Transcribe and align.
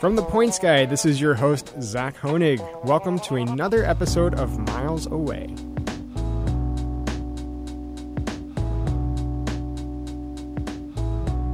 From 0.00 0.14
the 0.14 0.22
Points 0.22 0.58
Guy, 0.60 0.84
this 0.86 1.04
is 1.04 1.20
your 1.20 1.34
host, 1.34 1.72
Zach 1.82 2.16
Honig. 2.18 2.60
Welcome 2.84 3.18
to 3.20 3.34
another 3.36 3.84
episode 3.84 4.34
of 4.34 4.56
Miles 4.58 5.06
Away. 5.06 5.52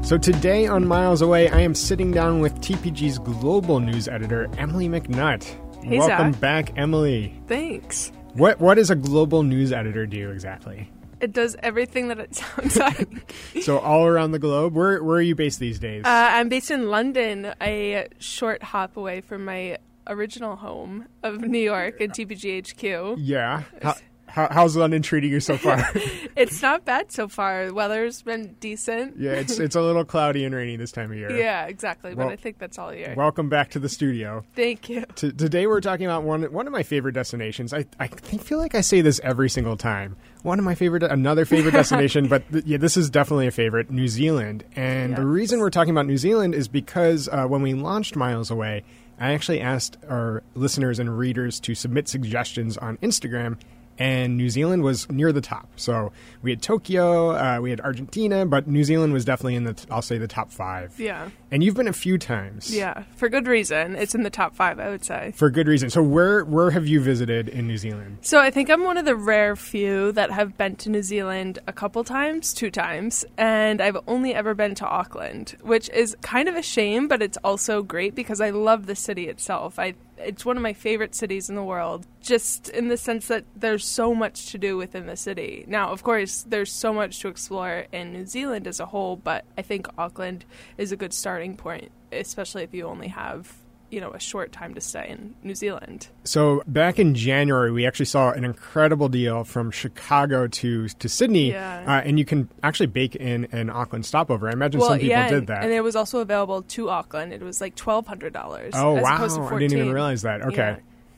So, 0.03 0.19
today 0.19 0.67
on 0.67 0.87
Miles 0.87 1.23
Away, 1.23 1.49
I 1.49 1.61
am 1.61 1.75
sitting 1.75 2.11
down 2.11 2.41
with 2.41 2.55
TPG's 2.61 3.19
global 3.19 3.81
news 3.81 4.07
editor, 4.07 4.51
Emily 4.59 4.87
McNutt. 4.87 5.45
Hey, 5.83 5.99
Welcome 5.99 6.33
Zach. 6.35 6.41
back, 6.43 6.73
Emily. 6.79 7.35
Thanks. 7.47 8.13
What, 8.35 8.61
what 8.61 8.75
does 8.75 8.91
a 8.91 8.97
global 8.97 9.43
news 9.43 9.73
editor 9.73 10.05
do 10.05 10.31
exactly? 10.31 10.91
It 11.25 11.33
does 11.33 11.57
everything 11.63 12.09
that 12.09 12.19
it 12.21 12.35
sounds 12.43 12.77
like. 12.77 13.33
So, 13.63 13.79
all 13.79 14.05
around 14.05 14.33
the 14.33 14.39
globe, 14.39 14.75
where, 14.75 15.03
where 15.03 15.17
are 15.17 15.23
you 15.23 15.35
based 15.35 15.59
these 15.59 15.79
days? 15.79 16.05
uh, 16.05 16.29
I'm 16.33 16.51
based 16.51 16.71
in 16.71 16.91
London, 16.91 17.55
a 17.63 18.09
short 18.19 18.63
hop 18.63 18.99
away 18.99 19.23
from 19.23 19.47
my 19.47 19.79
original 20.07 20.57
home 20.57 21.07
of 21.23 21.41
New 21.41 21.59
York 21.59 21.99
and 22.03 22.13
TPG 22.13 22.69
HQ. 22.69 23.19
yeah. 23.19 23.63
How, 23.83 23.95
how, 24.35 24.49
how's 24.51 24.77
London 24.77 25.01
treating 25.01 25.31
you 25.31 25.41
so 25.41 25.57
far? 25.57 25.89
It's 26.37 26.61
not 26.63 26.85
bad 26.85 27.13
so 27.13 27.29
far. 27.29 27.67
The 27.67 27.75
weather's 27.75 28.23
been 28.23 28.57
decent. 28.59 29.17
yeah, 29.17 29.35
it's, 29.35 29.61
it's 29.61 29.77
a 29.77 29.81
little 29.81 30.05
cloudy 30.05 30.45
and 30.45 30.53
rainy 30.53 30.75
this 30.77 30.91
time 30.91 31.13
of 31.13 31.17
year. 31.17 31.31
Yeah, 31.31 31.67
exactly. 31.67 32.13
Well- 32.13 32.27
but 32.27 32.33
I 32.33 32.37
think 32.37 32.59
that's 32.59 32.77
all 32.77 32.93
year. 32.93 33.15
Welcome 33.17 33.49
back 33.49 33.71
to 33.71 33.79
the 33.79 33.89
studio. 33.89 34.45
Thank 34.57 34.89
you. 34.89 35.05
T- 35.15 35.31
today 35.31 35.69
we're 35.69 35.81
talking 35.81 36.07
about 36.07 36.25
one 36.25 36.43
one 36.53 36.67
of 36.67 36.73
my 36.73 36.83
favorite 36.83 37.13
destinations. 37.13 37.73
I 37.73 37.85
I 38.01 38.09
feel 38.09 38.59
like 38.59 38.75
I 38.75 38.81
say 38.81 39.01
this 39.01 39.21
every 39.23 39.49
single 39.49 39.77
time. 39.77 40.17
One 40.43 40.59
of 40.59 40.65
my 40.65 40.75
favorite, 40.75 41.05
another 41.05 41.45
favorite 41.45 41.71
destination, 41.83 42.27
but 42.27 42.43
th- 42.51 42.65
yeah, 42.65 42.79
this 42.79 42.97
is 42.97 43.11
definitely 43.11 43.47
a 43.47 43.53
favorite. 43.53 43.93
New 43.93 44.09
Zealand, 44.09 44.65
and 44.75 45.15
the 45.15 45.25
reason 45.25 45.61
we're 45.61 45.71
talking 45.71 45.93
about 45.93 46.07
New 46.07 46.19
Zealand 46.19 46.57
is 46.57 46.67
because 46.67 47.29
uh, 47.29 47.47
when 47.47 47.63
we 47.63 47.75
launched 47.75 48.17
Miles 48.17 48.51
Away, 48.51 48.83
I 49.21 49.35
actually 49.35 49.61
asked 49.61 49.99
our 50.11 50.43
listeners 50.57 50.99
and 50.99 51.17
readers 51.17 51.61
to 51.61 51.77
submit 51.77 52.09
suggestions 52.09 52.77
on 52.77 52.97
Instagram. 52.97 53.57
And 53.99 54.37
New 54.37 54.51
Zealand 54.51 54.83
was 54.83 55.09
near 55.11 55.33
the 55.33 55.41
top. 55.41 55.69
So 55.77 56.13
we 56.43 56.51
had 56.51 56.63
Tokyo, 56.63 57.31
uh, 57.31 57.61
we 57.61 57.71
had 57.71 57.81
Argentina, 57.81 58.45
but 58.45 58.67
New 58.67 58.85
Zealand 58.85 59.13
was 59.13 59.25
definitely 59.25 59.55
in 59.55 59.65
the, 59.65 59.75
t- 59.75 59.87
I'll 59.91 60.03
say, 60.03 60.19
the 60.19 60.27
top 60.29 60.51
five. 60.51 60.99
Yeah. 60.99 61.29
And 61.51 61.63
you've 61.63 61.77
been 61.77 61.89
a 61.89 61.93
few 61.93 62.19
times. 62.19 62.75
Yeah. 62.75 63.05
For 63.17 63.29
good 63.29 63.47
reason. 63.47 63.95
It's 63.95 64.15
in 64.15 64.23
the 64.23 64.31
top 64.31 64.57
five, 64.57 64.81
I 64.81 64.89
would 64.89 65.05
say. 65.05 65.33
For 65.37 65.51
good 65.51 65.69
reason. 65.69 65.91
So 65.91 66.03
where 66.03 66.45
where 66.45 66.71
have 66.71 66.87
you 66.87 67.01
visited 67.01 67.49
in 67.49 67.67
New 67.67 67.79
Zealand? 67.79 68.19
So 68.23 68.41
I 68.41 68.51
think 68.51 68.71
I'm 68.71 68.83
one 68.83 68.97
of 68.97 69.05
the 69.05 69.17
rare 69.17 69.55
few 69.55 70.13
that 70.13 70.31
have 70.31 70.57
been 70.59 70.77
to 70.77 70.91
New 70.91 71.03
Zealand 71.03 71.59
a 71.67 71.73
couple 71.73 72.03
times, 72.05 72.53
two 72.53 72.71
times, 72.71 73.25
and 73.39 73.81
I've 73.81 73.99
only 74.09 74.35
ever 74.35 74.55
been 74.55 74.75
to 74.77 74.87
Auckland, 74.87 75.57
which 75.63 75.89
is 75.91 76.17
kind 76.23 76.49
of 76.49 76.57
a 76.57 76.63
shame, 76.63 77.07
but 77.09 77.23
it's 77.23 77.39
also 77.45 77.83
great 77.83 78.15
because 78.15 78.41
I 78.41 78.51
love 78.51 78.87
the 78.87 78.97
city 78.97 79.29
itself. 79.29 79.79
I 79.79 79.95
it's 80.19 80.45
one 80.45 80.57
of 80.57 80.63
my 80.63 80.73
favorite 80.73 81.15
cities 81.15 81.49
in 81.49 81.57
the 81.57 81.65
world, 81.65 82.07
just 82.21 82.69
in 82.69 82.89
the 82.89 82.97
sense 82.97 83.29
that 83.29 83.45
there's 83.57 83.85
so 83.85 84.15
much 84.15 84.53
to 84.53 84.59
do 84.59 84.77
within 84.77 85.07
the 85.07 85.17
city. 85.17 85.65
Now, 85.67 85.91
of 85.91 86.03
course, 86.03 86.45
there's 86.47 86.73
so 86.73 86.93
much 86.93 87.21
to 87.21 87.29
explore 87.29 87.87
in 87.93 88.13
New 88.13 88.27
Zealand 88.27 88.67
as 88.67 88.81
a 88.81 88.87
whole, 88.87 89.17
but 89.17 89.45
I 89.59 89.63
think 89.63 89.87
Auckland 89.99 90.45
is 90.79 90.93
a 90.93 90.97
good 90.97 91.13
starting 91.13 91.57
point, 91.57 91.91
especially 92.13 92.63
if 92.63 92.75
you 92.75 92.87
only 92.87 93.09
have 93.09 93.53
you 93.95 94.01
know 94.01 94.11
a 94.11 94.19
short 94.19 94.51
time 94.51 94.75
to 94.75 94.81
stay 94.81 95.07
in 95.09 95.35
New 95.45 95.55
Zealand. 95.55 96.09
So 96.25 96.63
back 96.67 96.99
in 96.99 97.15
January, 97.15 97.71
we 97.71 97.87
actually 97.87 98.07
saw 98.07 98.33
an 98.33 98.45
incredible 98.45 99.09
deal 99.09 99.45
from 99.45 99.71
Chicago 99.71 100.49
to 100.49 100.89
to 100.89 101.09
Sydney, 101.09 101.53
Yeah. 101.53 101.85
uh, 101.87 102.03
and 102.07 102.19
you 102.19 102.25
can 102.25 102.49
actually 102.63 102.89
bake 102.89 103.15
in 103.15 103.47
an 103.53 103.71
Auckland 103.71 104.05
stopover. 104.05 104.49
I 104.49 104.53
imagine 104.53 104.81
well, 104.81 104.91
some 104.91 104.99
people 104.99 105.11
yeah, 105.11 105.29
did 105.31 105.47
that. 105.47 105.63
and 105.63 105.73
it 105.73 105.83
was 105.83 105.95
also 105.95 106.19
available 106.19 106.63
to 106.63 106.91
Auckland. 106.91 107.33
It 107.33 107.43
was 107.43 107.61
like 107.61 107.77
twelve 107.77 108.07
hundred 108.07 108.33
dollars. 108.33 108.75
oh 108.77 108.97
as 108.97 109.03
wow! 109.05 109.15
opposed 109.15 109.37
to 109.37 109.43
I 109.43 109.59
didn't 109.61 109.79
even 109.79 109.93
realize 109.93 110.23
that. 110.23 110.43
Okay. 110.43 110.57
Yeah. 110.57 110.77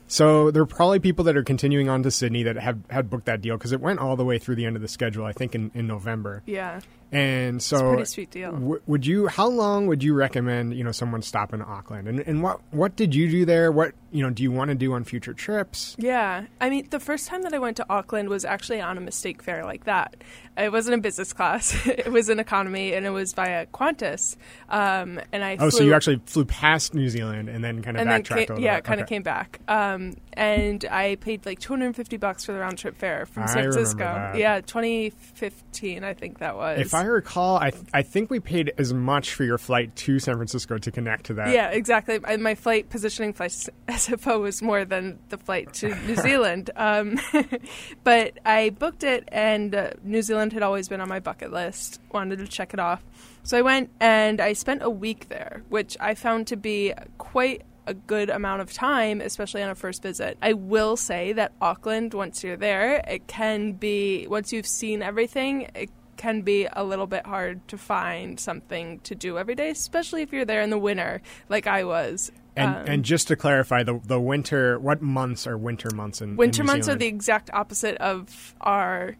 So 0.09 0.51
there 0.53 0.63
are 0.63 0.67
probably 0.67 1.01
people 1.01 1.25
that 1.25 1.37
are 1.37 1.43
continuing 1.43 1.89
on 1.89 2.05
to 2.05 2.11
Sydney 2.13 2.45
that 2.45 2.57
have 2.57 2.79
had 2.91 3.11
booked 3.11 3.27
that 3.27 3.41
deal 3.41 3.57
because 3.57 3.73
it 3.73 3.81
went 3.81 3.99
all 3.99 4.15
the 4.15 4.25
way 4.25 4.39
through 4.39 4.55
the 4.55 4.65
end 4.65 4.77
of 4.77 4.83
the 4.83 4.89
schedule. 4.89 5.25
I 5.25 5.33
think 5.33 5.55
in, 5.55 5.71
in 5.75 5.87
November. 5.89 6.43
Yeah, 6.47 6.81
And 7.13 7.63
so, 7.63 7.91
pretty 7.91 8.05
sweet 8.07 8.31
deal. 8.31 8.53
W- 8.53 8.81
would 8.87 9.07
you? 9.07 9.29
How 9.29 9.47
long 9.47 9.87
would 9.87 10.03
you 10.03 10.13
recommend 10.15 10.75
you 10.75 10.83
know 10.83 10.93
someone 10.93 11.23
stop 11.23 11.55
in 11.55 11.63
Auckland? 11.63 12.09
And 12.09 12.21
and 12.21 12.43
what 12.43 12.61
what 12.73 12.97
did 12.97 13.15
you 13.15 13.31
do 13.31 13.45
there? 13.45 13.71
What 13.71 13.93
you 14.11 14.23
know 14.23 14.31
do 14.31 14.43
you 14.43 14.51
want 14.53 14.69
to 14.71 14.75
do 14.75 14.93
on 14.93 15.05
future 15.05 15.35
trips? 15.35 15.95
Yeah, 15.99 16.47
I 16.61 16.71
mean, 16.71 16.89
the 16.91 17.01
first 17.01 17.27
time 17.27 17.43
that 17.43 17.53
I 17.55 17.59
went 17.59 17.77
to 17.79 17.87
Auckland 17.91 18.29
was 18.29 18.45
actually 18.45 18.81
on 18.81 18.97
a 18.97 19.01
mistake 19.01 19.43
fare 19.43 19.65
like 19.65 19.85
that. 19.85 20.17
It 20.57 20.73
wasn't 20.73 20.95
a 20.95 21.01
business 21.01 21.33
class; 21.33 21.75
it 21.87 22.11
was 22.11 22.29
an 22.29 22.39
economy, 22.41 22.95
and 22.95 23.05
it 23.05 23.11
was 23.11 23.33
via 23.35 23.67
Qantas. 23.67 24.37
Um, 24.69 25.21
and 25.33 25.45
I 25.45 25.55
Oh, 25.55 25.71
flew, 25.71 25.71
so 25.71 25.85
you 25.85 25.95
actually 25.95 26.21
flew 26.27 26.45
past 26.45 26.95
New 26.95 27.09
Zealand 27.09 27.49
and 27.49 27.63
then 27.63 27.83
kind 27.83 27.97
of 27.97 28.01
and 28.03 28.11
then 28.11 28.21
backtracked 28.21 28.49
came, 28.55 28.59
yeah, 28.59 28.81
kind 28.81 29.01
of 29.01 29.05
Okay. 29.05 29.17
came 29.17 29.23
back. 29.23 29.61
Um, 29.69 30.15
and 30.33 30.85
I 30.91 31.17
paid 31.17 31.45
like 31.47 31.59
250 31.61 32.17
bucks 32.17 32.45
for 32.45 32.53
the 32.53 32.59
round 32.59 32.79
trip 32.79 32.97
fare 32.97 33.27
from 33.27 33.47
San 33.49 33.57
remember 33.57 33.73
Francisco. 33.75 34.33
Yeah, 34.37 34.61
2015, 34.61 36.05
I 36.05 36.15
think 36.15 36.39
that 36.39 36.57
was. 36.57 36.81
If 36.81 36.95
I 36.95 37.03
recall, 37.05 37.57
I 37.57 37.71
th- 37.71 37.85
I 37.93 38.03
think 38.03 38.31
we 38.31 38.41
paid 38.41 38.73
as 38.79 38.93
much 38.95 39.35
for 39.35 39.45
your 39.45 39.59
flight 39.59 39.95
to 39.97 40.19
San 40.19 40.37
Francisco 40.37 40.79
to 40.79 40.91
connect 40.91 41.27
to 41.27 41.35
that. 41.35 41.49
Yeah, 41.53 41.71
exactly. 41.71 42.19
And 42.27 42.43
my 42.43 42.55
flight 42.55 42.89
positioning 42.91 43.33
flight 43.33 43.53
SFO 44.07 44.41
was 44.41 44.63
more 44.63 44.85
than 44.85 45.19
the 45.29 45.39
flight 45.39 45.73
to 45.75 45.95
New 46.07 46.17
Zealand. 46.17 46.71
Um, 46.77 47.19
but 48.05 48.39
I 48.45 48.71
booked 48.71 49.05
it, 49.05 49.29
and 49.33 49.75
uh, 49.75 49.91
New 50.03 50.23
Zealand 50.23 50.53
had 50.53 50.63
always 50.63 50.89
been 50.89 51.01
on 51.01 51.09
my 51.09 51.21
bucket 51.21 51.53
list. 51.53 52.01
Wanted 52.13 52.39
to 52.39 52.47
check 52.47 52.73
it 52.73 52.81
off. 52.81 53.03
So 53.43 53.59
I 53.59 53.63
went 53.63 53.91
and 54.01 54.41
I 54.41 54.55
spent 54.55 54.83
a 54.83 54.91
week 54.91 55.29
there, 55.29 55.63
which 55.69 55.97
I 56.01 56.15
found 56.15 56.49
to 56.49 56.57
be 56.57 56.93
quite 57.19 57.63
a 57.87 57.95
good 57.95 58.31
amount 58.31 58.61
of 58.61 58.73
time, 58.73 59.21
especially 59.21 59.63
on 59.63 59.71
a 59.71 59.75
first 59.75 60.03
visit. 60.03 60.37
I 60.43 60.53
will 60.53 60.97
say 60.97 61.33
that 61.33 61.53
Auckland, 61.61 62.15
once 62.15 62.43
you're 62.43 62.57
there, 62.57 63.05
it 63.07 63.27
can 63.29 63.73
be, 63.73 64.27
once 64.27 64.53
you've 64.53 64.67
seen 64.67 65.03
everything, 65.03 65.69
it 65.75 65.91
can 66.17 66.43
be 66.43 66.67
a 66.73 66.83
little 66.83 67.07
bit 67.07 67.25
hard 67.27 67.67
to 67.69 67.79
find 67.79 68.41
something 68.41 68.99
to 69.01 69.15
do 69.15 69.39
every 69.39 69.55
day, 69.55 69.71
especially 69.71 70.23
if 70.23 70.33
you're 70.33 70.45
there 70.45 70.63
in 70.63 70.71
the 70.71 70.79
winter, 70.79 71.23
like 71.49 71.67
I 71.67 71.85
was. 71.85 72.33
And 72.57 72.75
Um, 72.75 72.85
and 72.87 73.05
just 73.05 73.29
to 73.29 73.37
clarify, 73.37 73.83
the 73.83 74.01
the 74.05 74.21
winter, 74.21 74.79
what 74.79 75.03
months 75.03 75.47
are 75.47 75.59
winter 75.59 75.91
months 75.95 76.23
in 76.23 76.31
in 76.31 76.37
winter 76.37 76.63
New 76.63 76.69
months 76.69 76.89
are 76.89 76.95
the 76.95 77.07
exact 77.07 77.51
opposite 77.53 77.97
of 77.99 78.55
our 78.61 79.17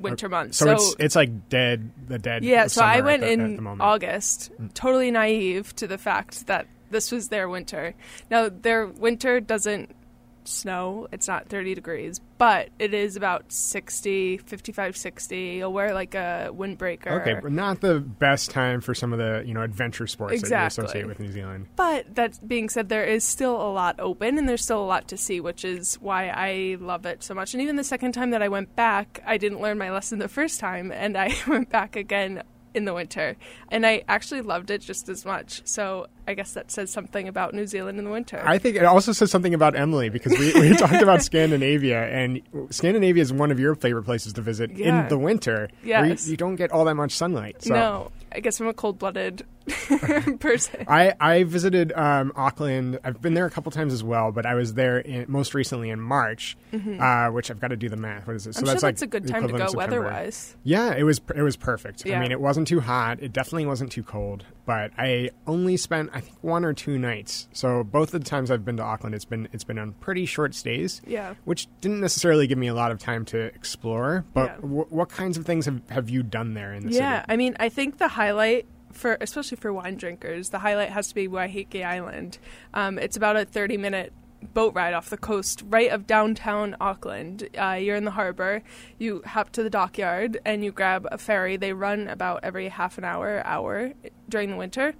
winter 0.00 0.28
months. 0.28 0.58
So, 0.58 0.72
it's 0.72 0.96
it's 0.98 1.16
like 1.16 1.48
dead 1.48 1.90
the 2.08 2.18
dead. 2.18 2.44
Yeah, 2.44 2.66
so 2.66 2.82
I 2.82 3.00
went 3.00 3.22
the, 3.22 3.30
in 3.30 3.40
at 3.40 3.56
the 3.56 3.62
moment. 3.62 3.82
August, 3.82 4.50
totally 4.74 5.10
naive 5.10 5.74
to 5.76 5.86
the 5.86 5.98
fact 5.98 6.46
that 6.48 6.66
this 6.90 7.12
was 7.12 7.28
their 7.28 7.48
winter. 7.48 7.94
Now, 8.30 8.48
their 8.48 8.86
winter 8.86 9.40
doesn't 9.40 9.94
snow, 10.48 11.08
it's 11.12 11.28
not 11.28 11.48
30 11.48 11.74
degrees, 11.74 12.20
but 12.38 12.70
it 12.78 12.94
is 12.94 13.16
about 13.16 13.52
60, 13.52 14.38
55, 14.38 14.96
60. 14.96 15.36
You'll 15.36 15.72
wear 15.72 15.94
like 15.94 16.14
a 16.14 16.50
windbreaker. 16.52 17.20
Okay, 17.20 17.38
but 17.42 17.52
not 17.52 17.80
the 17.80 18.00
best 18.00 18.50
time 18.50 18.80
for 18.80 18.94
some 18.94 19.12
of 19.12 19.18
the 19.18 19.42
you 19.46 19.54
know 19.54 19.62
adventure 19.62 20.06
sports 20.06 20.32
that 20.32 20.36
you 20.36 20.42
Exactly. 20.42 20.84
associate 20.84 21.06
with 21.06 21.20
New 21.20 21.30
Zealand. 21.32 21.66
But 21.76 22.14
that 22.14 22.46
being 22.46 22.68
said, 22.68 22.88
there 22.88 23.04
is 23.04 23.24
still 23.24 23.54
a 23.56 23.70
lot 23.72 23.98
open 23.98 24.38
and 24.38 24.48
there's 24.48 24.64
still 24.64 24.82
a 24.82 24.86
lot 24.86 25.08
to 25.08 25.16
see, 25.16 25.40
which 25.40 25.64
is 25.64 25.94
why 25.96 26.28
I 26.28 26.76
love 26.80 27.06
it 27.06 27.22
so 27.22 27.34
much. 27.34 27.54
And 27.54 27.62
even 27.62 27.76
the 27.76 27.84
second 27.84 28.12
time 28.12 28.30
that 28.30 28.42
I 28.42 28.48
went 28.48 28.74
back, 28.76 29.22
I 29.26 29.36
didn't 29.38 29.60
learn 29.60 29.78
my 29.78 29.90
lesson 29.90 30.18
the 30.18 30.28
first 30.28 30.60
time, 30.60 30.92
and 30.92 31.16
I 31.16 31.34
went 31.46 31.70
back 31.70 31.96
again 31.96 32.42
in 32.74 32.84
the 32.86 32.94
winter. 32.94 33.36
And 33.70 33.86
I 33.86 34.02
actually 34.08 34.40
loved 34.40 34.70
it 34.70 34.80
just 34.80 35.08
as 35.08 35.24
much. 35.24 35.60
So 35.66 36.06
I 36.26 36.34
guess 36.34 36.52
that 36.54 36.70
says 36.70 36.90
something 36.90 37.26
about 37.28 37.52
New 37.54 37.66
Zealand 37.66 37.98
in 37.98 38.04
the 38.04 38.10
winter. 38.10 38.40
I 38.44 38.58
think 38.58 38.76
it 38.76 38.84
also 38.84 39.12
says 39.12 39.30
something 39.30 39.54
about 39.54 39.74
Emily 39.76 40.08
because 40.08 40.32
we, 40.38 40.52
we 40.54 40.76
talked 40.76 41.02
about 41.02 41.22
Scandinavia, 41.22 42.02
and 42.08 42.40
Scandinavia 42.70 43.22
is 43.22 43.32
one 43.32 43.50
of 43.50 43.58
your 43.58 43.74
favorite 43.74 44.04
places 44.04 44.32
to 44.34 44.40
visit 44.42 44.70
Yeah. 44.72 45.02
in 45.04 45.08
the 45.08 45.18
winter. 45.18 45.68
where 45.82 46.06
you, 46.06 46.16
you 46.24 46.36
don't 46.36 46.56
get 46.56 46.70
all 46.72 46.84
that 46.84 46.94
much 46.94 47.12
sunlight. 47.12 47.62
So. 47.62 47.74
No, 47.74 48.12
I 48.30 48.40
guess 48.40 48.60
I'm 48.60 48.68
a 48.68 48.72
cold 48.74 48.98
blooded 48.98 49.44
person. 50.40 50.84
I, 50.88 51.14
I 51.20 51.44
visited 51.44 51.92
um, 51.92 52.32
Auckland. 52.36 52.98
I've 53.04 53.20
been 53.20 53.34
there 53.34 53.46
a 53.46 53.50
couple 53.50 53.70
times 53.72 53.92
as 53.92 54.02
well, 54.04 54.32
but 54.32 54.46
I 54.46 54.54
was 54.54 54.74
there 54.74 54.98
in, 54.98 55.26
most 55.28 55.54
recently 55.54 55.90
in 55.90 56.00
March, 56.00 56.56
uh, 56.72 57.28
which 57.28 57.50
I've 57.50 57.60
got 57.60 57.68
to 57.68 57.76
do 57.76 57.88
the 57.88 57.96
math. 57.96 58.26
What 58.26 58.36
is 58.36 58.46
it? 58.46 58.54
So 58.54 58.62
Mm-hmm. 58.62 58.68
I'm 58.68 58.72
that's 58.74 58.80
sure 58.80 58.88
like 58.88 58.94
that's 58.94 59.02
a 59.02 59.06
good 59.08 59.26
time 59.28 59.42
to 59.48 59.52
go 59.52 59.58
September. 59.66 59.76
weather-wise. 60.02 60.56
Yeah, 60.64 60.94
it 60.94 61.02
was 61.02 61.20
it 61.34 61.42
was 61.42 61.56
perfect. 61.56 62.06
I 62.06 62.18
mean, 62.20 62.30
it 62.32 62.40
wasn't 62.40 62.68
too 62.68 62.80
hot. 62.80 63.18
It 63.20 63.32
definitely 63.32 63.66
wasn't 63.66 63.90
too 63.92 64.02
cold. 64.04 64.44
But 64.64 64.92
I 64.96 65.30
only 65.46 65.76
spent 65.76 66.10
I 66.12 66.20
think 66.20 66.36
one 66.42 66.64
or 66.64 66.72
two 66.72 66.98
nights. 66.98 67.48
So 67.52 67.82
both 67.82 68.12
of 68.14 68.22
the 68.22 68.28
times 68.28 68.50
I've 68.50 68.64
been 68.64 68.76
to 68.76 68.82
Auckland, 68.82 69.14
it's 69.14 69.24
been 69.24 69.48
it's 69.52 69.64
been 69.64 69.78
on 69.78 69.92
pretty 69.94 70.26
short 70.26 70.54
stays. 70.54 71.00
Yeah. 71.06 71.34
which 71.44 71.68
didn't 71.80 72.00
necessarily 72.00 72.46
give 72.46 72.58
me 72.58 72.66
a 72.68 72.74
lot 72.74 72.90
of 72.90 72.98
time 72.98 73.24
to 73.26 73.38
explore. 73.38 74.24
But 74.34 74.50
Yeah. 74.50 74.56
wh- 74.68 74.92
what 74.92 75.08
kinds 75.08 75.38
of 75.38 75.44
things 75.46 75.64
have, 75.66 75.80
have 75.90 76.10
you 76.10 76.22
done 76.22 76.54
there 76.54 76.72
in 76.74 76.86
the 76.86 76.92
Yeah, 76.92 77.20
city? 77.22 77.26
I 77.32 77.36
mean, 77.36 77.56
I 77.58 77.68
think 77.68 77.98
the 77.98 78.08
highlight 78.08 78.66
for 78.92 79.16
especially 79.22 79.56
for 79.56 79.72
wine 79.72 79.96
drinkers, 79.96 80.50
the 80.50 80.58
highlight 80.58 80.90
has 80.90 81.08
to 81.08 81.14
be 81.14 81.26
Waiheke 81.26 81.82
Island. 81.84 82.36
Um, 82.74 82.98
it's 82.98 83.16
about 83.16 83.36
a 83.36 83.44
thirty-minute 83.46 84.12
boat 84.54 84.74
ride 84.74 84.92
off 84.92 85.08
the 85.08 85.16
coast, 85.16 85.62
right 85.68 85.90
of 85.90 86.04
downtown 86.06 86.76
Auckland. 86.80 87.48
Uh, 87.56 87.78
you're 87.80 87.94
in 87.96 88.04
the 88.04 88.10
harbor. 88.10 88.60
You 88.98 89.22
hop 89.24 89.50
to 89.52 89.62
the 89.62 89.70
dockyard 89.70 90.40
and 90.44 90.64
you 90.64 90.72
grab 90.72 91.06
a 91.12 91.16
ferry. 91.16 91.56
They 91.56 91.72
run 91.72 92.08
about 92.08 92.40
every 92.42 92.68
half 92.68 92.98
an 92.98 93.04
hour, 93.04 93.40
hour 93.46 93.92
during 94.28 94.50
the 94.50 94.56
winter. 94.56 94.94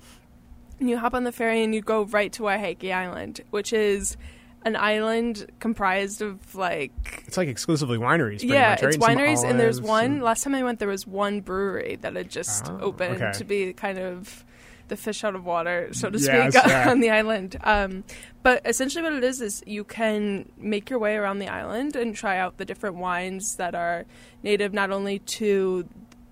And 0.82 0.90
you 0.90 0.98
hop 0.98 1.14
on 1.14 1.22
the 1.22 1.30
ferry 1.30 1.62
and 1.62 1.72
you 1.72 1.80
go 1.80 2.02
right 2.06 2.32
to 2.32 2.42
Waiheke 2.42 2.92
Island, 2.92 3.40
which 3.50 3.72
is 3.72 4.16
an 4.64 4.74
island 4.74 5.46
comprised 5.60 6.20
of 6.22 6.56
like 6.56 7.22
It's 7.28 7.36
like 7.36 7.46
exclusively 7.46 7.98
wineries. 7.98 8.42
Yeah, 8.42 8.70
much, 8.70 8.82
right? 8.82 8.94
it's 8.96 9.06
And 9.06 9.16
wineries, 9.20 9.48
and 9.48 9.60
there's 9.60 9.80
one. 9.80 10.04
and- 10.06 10.22
Last 10.24 10.42
time 10.42 10.56
I 10.56 10.64
went, 10.64 10.80
there 10.80 10.88
was 10.88 11.06
one 11.06 11.40
brewery 11.40 11.98
that 12.00 12.16
had 12.16 12.28
just 12.28 12.68
Oh, 12.68 12.80
opened 12.80 13.22
okay. 13.22 13.30
to 13.38 13.44
be 13.44 13.72
kind 13.74 13.96
of 14.00 14.44
the 14.88 14.96
fish 14.96 15.22
out 15.22 15.36
of 15.36 15.44
water, 15.44 15.90
so 15.92 16.10
to 16.10 16.18
Yes, 16.18 16.52
speak, 16.52 16.64
yeah. 16.66 16.90
on 16.90 16.98
the 16.98 17.10
island. 17.10 17.54
Um, 17.62 18.02
but 18.42 18.60
essentially, 18.64 19.04
what 19.04 19.12
it 19.12 19.22
is 19.22 19.40
is 19.40 19.62
you 19.64 19.84
can 19.84 20.50
make 20.58 20.90
your 20.90 20.98
way 20.98 21.14
around 21.14 21.38
the 21.38 21.46
island 21.48 21.94
and 21.94 22.12
try 22.12 22.38
out 22.38 22.56
the 22.58 22.64
different 22.64 22.96
wines 22.96 23.54
that 23.54 23.76
are 23.76 24.04
native 24.42 24.72
not 24.74 24.90
only 24.90 25.20
to 25.20 25.88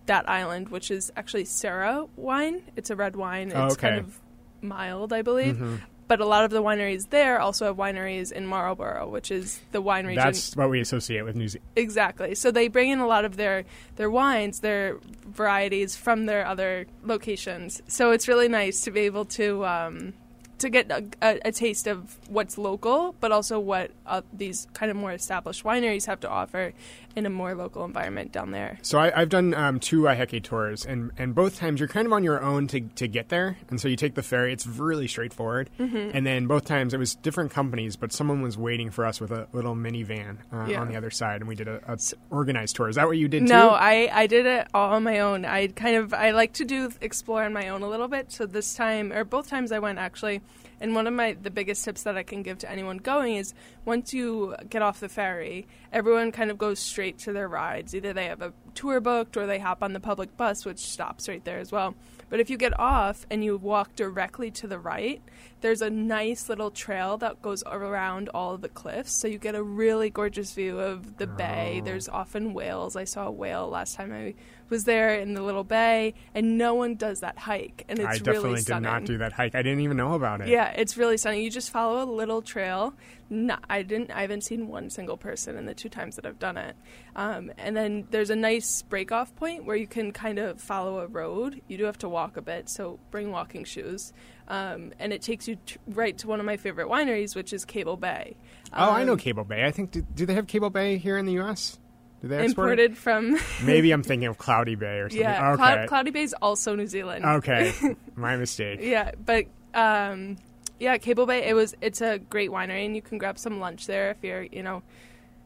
that 0.07 0.29
island, 0.29 0.71
which 0.71 0.91
is 0.91 1.13
actually 1.17 1.45
Syrah 1.45 2.09
wine. 2.17 2.63
It's 2.75 2.91
a 2.91 2.97
red 2.97 3.15
wine. 3.15 3.49
It's 3.53 3.57
Oh, 3.57 3.77
kind 3.77 3.95
okay. 3.95 3.99
of 4.01 4.20
mild, 4.63 5.13
I 5.13 5.23
believe. 5.23 5.57
Mm-hmm. 5.57 5.77
But 6.09 6.21
a 6.21 6.27
lot 6.27 6.45
of 6.45 6.51
the 6.51 6.61
wineries 6.61 7.11
there 7.11 7.39
also 7.39 7.67
have 7.67 7.77
wineries 7.77 8.33
in 8.33 8.45
Marlborough, 8.45 9.09
which 9.09 9.31
is 9.31 9.61
the 9.71 9.81
wine 9.81 10.07
region. 10.07 10.25
That's 10.25 10.57
what 10.57 10.69
we 10.69 10.81
associate 10.81 11.23
with 11.23 11.37
New 11.37 11.47
Zealand. 11.47 11.69
Exactly. 11.77 12.35
So 12.35 12.51
they 12.51 12.67
bring 12.67 12.91
in 12.91 12.99
a 12.99 13.07
lot 13.07 13.25
of 13.25 13.37
their 13.37 13.65
their 13.95 14.11
wines, 14.11 14.59
their 14.59 14.99
varieties 15.25 15.95
from 15.95 16.27
their 16.27 16.45
other 16.45 16.87
locations. 17.05 17.81
So 17.87 18.11
it's 18.11 18.27
really 18.27 18.49
nice 18.49 18.81
to 18.83 18.91
be 18.91 19.03
able 19.03 19.25
to 19.27 19.65
um, 19.65 20.15
to 20.59 20.69
get 20.69 20.91
a, 20.91 21.05
a, 21.23 21.41
a 21.47 21.53
taste 21.53 21.87
of 21.87 22.19
what's 22.29 22.59
local, 22.59 23.15
but 23.21 23.31
also 23.31 23.61
what 23.61 23.93
uh, 24.05 24.23
these 24.33 24.67
kind 24.75 24.91
of 24.91 24.97
more 24.97 25.13
established 25.13 25.63
wineries 25.65 26.07
have 26.07 26.19
to 26.21 26.29
offer 26.29 26.73
in 27.17 27.27
a 27.27 27.31
more 27.31 27.55
local 27.55 27.85
environment 27.85 28.33
down 28.33 28.53
there. 28.53 28.79
So 28.83 28.99
I, 28.99 29.21
I've 29.21 29.29
done 29.29 29.53
um, 29.55 29.81
two 29.81 30.03
Waiheke 30.03 30.43
tours, 30.45 30.87
and, 30.87 31.11
and 31.19 31.35
both 31.35 31.57
times 31.59 31.81
you're 31.81 31.89
kind 31.89 32.07
of 32.07 32.13
on 32.13 32.23
your 32.23 32.41
own 32.43 32.67
to, 32.69 32.81
to 32.81 33.09
get 33.09 33.29
there. 33.31 33.57
And 33.69 33.81
so 33.81 33.89
you 33.89 33.97
take 33.97 34.15
the 34.15 34.23
ferry. 34.23 34.53
It's 34.53 34.67
really 34.67 35.09
straightforward. 35.09 35.71
Mm-hmm. 35.79 36.11
And 36.15 36.25
then 36.27 36.47
both 36.47 36.65
times 36.65 36.95
it 36.95 36.99
was 36.99 37.17
different 37.17 37.51
companies, 37.51 37.97
but 37.97 38.13
someone 38.13 38.43
was 38.43 38.57
waiting 38.57 38.91
for 38.91 39.05
us 39.05 39.21
with 39.21 39.33
a 39.33 39.49
little 39.53 39.75
minivan 39.75 40.37
uh, 40.53 40.67
Yeah. 40.69 40.81
on 40.81 40.89
the 40.89 40.97
other 40.97 41.11
side, 41.11 41.41
and 41.41 41.49
we 41.49 41.55
did 41.57 41.69
a, 41.69 41.81
a 41.89 41.99
organized 42.31 42.77
tour. 42.77 42.89
Is 42.89 42.97
that 42.97 43.07
what 43.07 43.19
you 43.19 43.27
did 43.29 43.43
No, 43.43 43.71
too? 43.71 43.75
I, 43.75 44.09
I 44.13 44.27
did 44.27 44.47
it 44.47 44.69
all 44.73 44.93
on 44.95 45.03
my 45.03 45.19
own. 45.21 45.45
I 45.45 45.67
kind 45.69 45.97
of 45.97 46.15
I 46.15 46.31
like 46.31 46.53
to 46.55 46.65
do 46.65 46.91
explore 47.01 47.43
on 47.43 47.53
my 47.53 47.69
own 47.69 47.83
a 47.83 47.89
little 47.89 48.09
bit. 48.09 48.31
So 48.31 48.47
this 48.47 48.75
time 48.75 49.13
or 49.13 49.25
both 49.25 49.49
times 49.49 49.73
I 49.73 49.79
went 49.81 49.99
actually, 49.99 50.43
and 50.81 50.95
one 50.95 51.07
of 51.07 51.13
my 51.15 51.37
the 51.41 51.51
biggest 51.51 51.85
tips 51.85 52.05
that 52.05 52.17
I 52.17 52.23
can 52.23 52.43
give 52.43 52.59
to 52.59 52.71
anyone 52.71 52.99
going 52.99 53.35
is 53.37 53.53
once 53.85 54.15
you 54.15 54.55
get 54.69 54.83
off 54.83 55.01
the 55.01 55.09
ferry, 55.09 55.67
everyone 55.93 56.31
kind 56.33 56.51
of 56.51 56.59
goes 56.59 56.79
straight 56.79 57.00
to 57.19 57.33
their 57.33 57.49
rides. 57.49 57.95
Either 57.95 58.13
they 58.13 58.27
have 58.27 58.43
a 58.43 58.53
tour 58.75 59.01
booked 59.01 59.37
or 59.37 59.47
they 59.47 59.59
hop 59.59 59.83
on 59.83 59.93
the 59.93 60.01
public 60.01 60.37
bus, 60.37 60.65
which 60.65 60.79
stops 60.79 61.29
right 61.29 61.45
there 61.45 61.59
as 61.59 61.73
well. 61.73 61.95
But 62.29 62.41
if 62.41 62.49
you 62.49 62.57
get 62.57 62.79
off 62.79 63.27
and 63.31 63.45
you 63.45 63.57
walk 63.57 63.97
directly 63.97 64.51
to 64.53 64.67
the 64.67 64.79
right, 64.79 65.21
there's 65.61 65.83
a 65.83 65.91
nice 65.91 66.49
little 66.49 66.71
trail 66.71 67.19
that 67.19 67.43
goes 67.43 67.63
around 67.67 68.29
all 68.29 68.55
of 68.55 68.61
the 68.61 68.69
cliffs. 68.69 69.13
So 69.13 69.27
you 69.27 69.39
get 69.39 69.55
a 69.55 69.63
really 69.63 70.11
gorgeous 70.11 70.53
view 70.53 70.79
of 70.79 71.17
the 71.17 71.27
bay. 71.27 71.81
Oh. 71.81 71.85
There's 71.85 72.09
often 72.09 72.55
whales. 72.55 72.95
I 72.97 73.05
saw 73.05 73.27
a 73.27 73.33
whale 73.33 73.69
last 73.69 73.97
time 73.97 74.13
I 74.13 74.35
was 74.71 74.85
there 74.85 75.15
in 75.17 75.35
the 75.35 75.43
little 75.43 75.65
bay, 75.65 76.15
and 76.35 76.57
no 76.57 76.75
one 76.75 76.95
does 76.95 77.21
that 77.21 77.37
hike. 77.39 77.85
And 77.89 77.99
it's 77.99 78.07
really 78.07 78.17
stunning. 78.17 78.23
I 78.23 78.33
definitely 78.33 78.51
really 78.51 78.63
did 78.63 78.81
not 78.81 79.05
do 79.05 79.19
that 79.19 79.33
hike. 79.33 79.55
I 79.55 79.63
didn't 79.63 79.81
even 79.81 79.97
know 79.97 80.15
about 80.15 80.41
it. 80.41 80.49
Yeah, 80.49 80.69
it's 80.71 80.97
really 80.97 81.17
stunning. 81.19 81.43
You 81.43 81.51
just 81.51 81.71
follow 81.71 82.03
a 82.03 82.09
little 82.11 82.41
trail. 82.41 82.95
No, 83.29 83.57
I 83.69 83.83
didn't. 83.83 84.11
I 84.11 84.23
haven't 84.23 84.43
seen 84.43 84.67
one 84.69 84.91
single 84.91 85.17
person 85.17 85.57
in 85.57 85.67
the 85.67 85.75
two 85.75 85.89
times 85.89 86.17
that 86.17 86.27
I've 86.27 86.39
done 86.39 86.57
it. 86.57 86.75
Um, 87.15 87.53
and 87.59 87.77
then 87.77 88.07
there's 88.11 88.31
a 88.31 88.37
nice 88.37 88.83
break 88.83 89.13
off 89.13 89.35
point 89.37 89.65
where 89.65 89.77
you 89.77 89.87
can 89.87 90.13
kind 90.13 90.39
of 90.39 90.61
follow 90.61 91.01
a 91.01 91.07
road. 91.07 91.61
You 91.69 91.77
do 91.79 91.85
have 91.85 91.99
to 91.99 92.09
walk 92.09 92.37
a 92.37 92.43
bit, 92.43 92.69
so 92.69 92.99
bring 93.11 93.31
walking 93.31 93.65
shoes. 93.65 94.13
Um, 94.49 94.93
and 94.99 95.13
it 95.13 95.23
takes 95.23 95.47
you 95.47 95.57
t- 95.65 95.77
right 95.87 96.17
to 96.19 96.27
one 96.27 96.41
of 96.41 96.47
my 96.47 96.57
favorite 96.57 96.89
wineries, 96.89 97.37
which 97.37 97.53
is 97.53 97.65
Cable 97.65 97.97
Bay. 97.97 98.35
Oh, 98.73 98.91
I 98.91 99.05
know 99.05 99.13
Um, 99.13 99.19
Cable 99.19 99.45
Bay. 99.45 99.65
I 99.65 99.71
think 99.71 99.93
do, 99.93 100.03
do 100.03 100.27
they 100.27 100.35
have 100.35 100.49
Cable 100.49 100.71
Bay 100.71 100.99
here 100.99 101.17
in 101.17 101.25
the 101.27 101.35
U.S.? 101.35 101.79
Do 102.23 102.29
they 102.29 102.39
export 102.39 102.69
it? 102.79 102.91
Imported 102.91 102.99
from 102.99 103.39
Maybe 103.65 103.93
I'm 103.93 104.03
thinking 104.03 104.29
of 104.29 104.37
Cloudy 104.39 104.75
Bay 104.75 104.99
or 104.99 105.09
something. 105.09 105.21
yeah, 105.23 105.53
okay. 105.53 105.57
Cloud- 105.57 105.89
Cloudy 105.89 106.11
Bay 106.11 106.23
is 106.23 106.35
also 106.43 106.75
New 106.75 106.87
Zealand. 106.87 107.25
okay, 107.25 107.73
my 108.17 108.37
mistake. 108.37 108.81
Yeah, 108.83 109.13
but 109.25 109.47
um, 109.75 110.37
yeah, 110.79 110.99
Cable 110.99 111.27
Bay. 111.27 111.49
It 111.49 111.55
was. 111.55 111.75
It's 111.81 112.01
a 112.01 112.19
great 112.19 112.51
winery, 112.51 112.85
and 112.85 112.95
you 112.95 113.03
can 113.03 113.19
grab 113.19 113.39
some 113.39 113.59
lunch 113.61 113.87
there 113.87 114.11
if 114.11 114.19
you're, 114.23 114.43
you 114.43 114.63
know, 114.63 114.83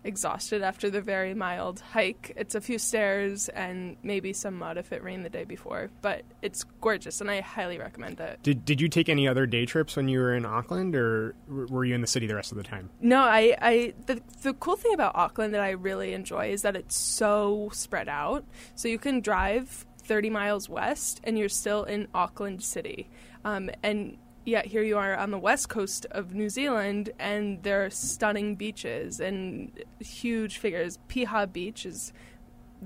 exhausted 0.04 0.62
after 0.62 0.90
the 0.90 1.00
very 1.00 1.34
mild 1.34 1.80
hike. 1.80 2.32
It's 2.36 2.54
a 2.54 2.60
few 2.60 2.78
stairs 2.78 3.48
and 3.48 3.96
maybe 4.02 4.32
some 4.32 4.58
mud 4.58 4.76
if 4.76 4.92
it 4.92 5.02
rained 5.02 5.24
the 5.24 5.30
day 5.30 5.44
before, 5.44 5.90
but 6.02 6.22
it's 6.42 6.64
gorgeous, 6.80 7.20
and 7.20 7.30
I 7.30 7.40
highly 7.40 7.78
recommend 7.78 8.20
it. 8.20 8.40
Did 8.42 8.64
Did 8.64 8.80
you 8.80 8.88
take 8.88 9.08
any 9.08 9.26
other 9.26 9.46
day 9.46 9.66
trips 9.66 9.96
when 9.96 10.08
you 10.08 10.20
were 10.20 10.34
in 10.34 10.44
Auckland, 10.44 10.94
or 10.94 11.34
were 11.48 11.84
you 11.84 11.94
in 11.94 12.00
the 12.00 12.06
city 12.06 12.26
the 12.26 12.34
rest 12.34 12.52
of 12.52 12.58
the 12.58 12.64
time? 12.64 12.90
No, 13.00 13.20
I, 13.20 13.56
I 13.60 13.94
the 14.06 14.22
the 14.42 14.52
cool 14.54 14.76
thing 14.76 14.94
about 14.94 15.16
Auckland 15.16 15.54
that 15.54 15.62
I 15.62 15.70
really 15.70 16.12
enjoy 16.12 16.50
is 16.50 16.62
that 16.62 16.76
it's 16.76 16.96
so 16.96 17.70
spread 17.72 18.08
out. 18.08 18.44
So 18.74 18.88
you 18.88 18.98
can 18.98 19.20
drive 19.20 19.86
30 20.04 20.30
miles 20.30 20.68
west 20.68 21.20
and 21.24 21.38
you're 21.38 21.48
still 21.48 21.84
in 21.84 22.08
Auckland 22.14 22.62
City. 22.62 23.08
Um, 23.44 23.70
and 23.82 24.16
yet 24.44 24.66
here 24.66 24.82
you 24.82 24.98
are 24.98 25.16
on 25.16 25.30
the 25.30 25.38
west 25.38 25.68
coast 25.68 26.06
of 26.10 26.34
New 26.34 26.48
Zealand 26.48 27.10
and 27.18 27.62
there 27.62 27.84
are 27.84 27.90
stunning 27.90 28.56
beaches 28.56 29.20
and 29.20 29.72
huge 30.00 30.58
figures. 30.58 30.98
Piha 31.08 31.52
Beach 31.52 31.86
is 31.86 32.12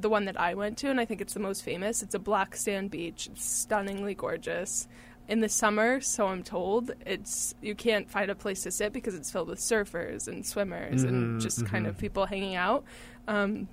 the 0.01 0.09
one 0.09 0.27
that 0.27 0.39
I 0.39 0.55
went 0.55 0.79
to, 0.79 0.91
and 0.91 1.01
I 1.01 1.05
think 1.05 1.21
it's 1.21 1.35
the 1.35 1.41
most 1.41 1.65
famous. 1.65 2.03
It's 2.03 2.15
a 2.15 2.19
black 2.19 2.57
sand 2.57 2.91
beach. 2.91 3.29
It's 3.33 3.45
stunningly 3.45 4.15
gorgeous. 4.15 4.87
In 5.27 5.41
the 5.41 5.49
summer, 5.49 6.01
so 6.01 6.27
I'm 6.29 6.43
told, 6.43 6.91
it's 7.05 7.55
you 7.61 7.75
can't 7.75 8.11
find 8.11 8.31
a 8.31 8.35
place 8.35 8.63
to 8.63 8.71
sit 8.71 8.95
because 8.95 9.15
it's 9.15 9.31
filled 9.31 9.49
with 9.49 9.59
surfers 9.59 10.27
and 10.27 10.47
swimmers 10.47 11.03
and 11.03 11.39
just 11.39 11.67
kind 11.67 11.87
of 11.87 11.99
people 11.99 12.25
hanging 12.25 12.55
out. 12.55 12.85
Um, 13.27 13.69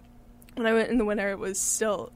when 0.55 0.67
I 0.67 0.73
went 0.73 0.89
in 0.89 0.97
the 0.97 1.05
winter, 1.05 1.29
it 1.29 1.39
was 1.39 1.57
still 1.57 2.11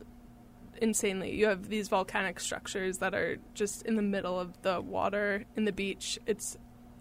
insanely. 0.81 1.35
You 1.35 1.47
have 1.47 1.69
these 1.69 1.87
volcanic 1.87 2.39
structures 2.39 2.97
that 2.97 3.13
are 3.13 3.37
just 3.53 3.83
in 3.83 3.95
the 3.95 4.01
middle 4.01 4.39
of 4.39 4.61
the 4.61 4.81
water 4.81 5.45
in 5.55 5.65
the 5.65 5.71
beach. 5.71 6.19
It's 6.25 6.57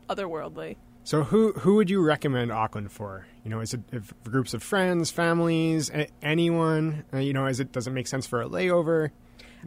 otherworldly. 0.08 0.76
So 1.04 1.24
who 1.24 1.52
who 1.52 1.76
would 1.76 1.88
you 1.88 2.02
recommend 2.02 2.52
Auckland 2.52 2.92
for? 2.92 3.26
You 3.42 3.50
know, 3.50 3.60
is 3.60 3.72
it 3.72 3.80
for 3.90 4.30
groups 4.30 4.52
of 4.52 4.62
friends, 4.62 5.10
families, 5.10 5.90
a- 5.90 6.08
anyone? 6.20 7.04
Uh, 7.12 7.18
you 7.18 7.32
know, 7.32 7.46
is 7.46 7.60
it 7.60 7.72
does 7.72 7.86
it 7.86 7.92
make 7.92 8.06
sense 8.06 8.26
for 8.26 8.42
a 8.42 8.48
layover? 8.48 9.10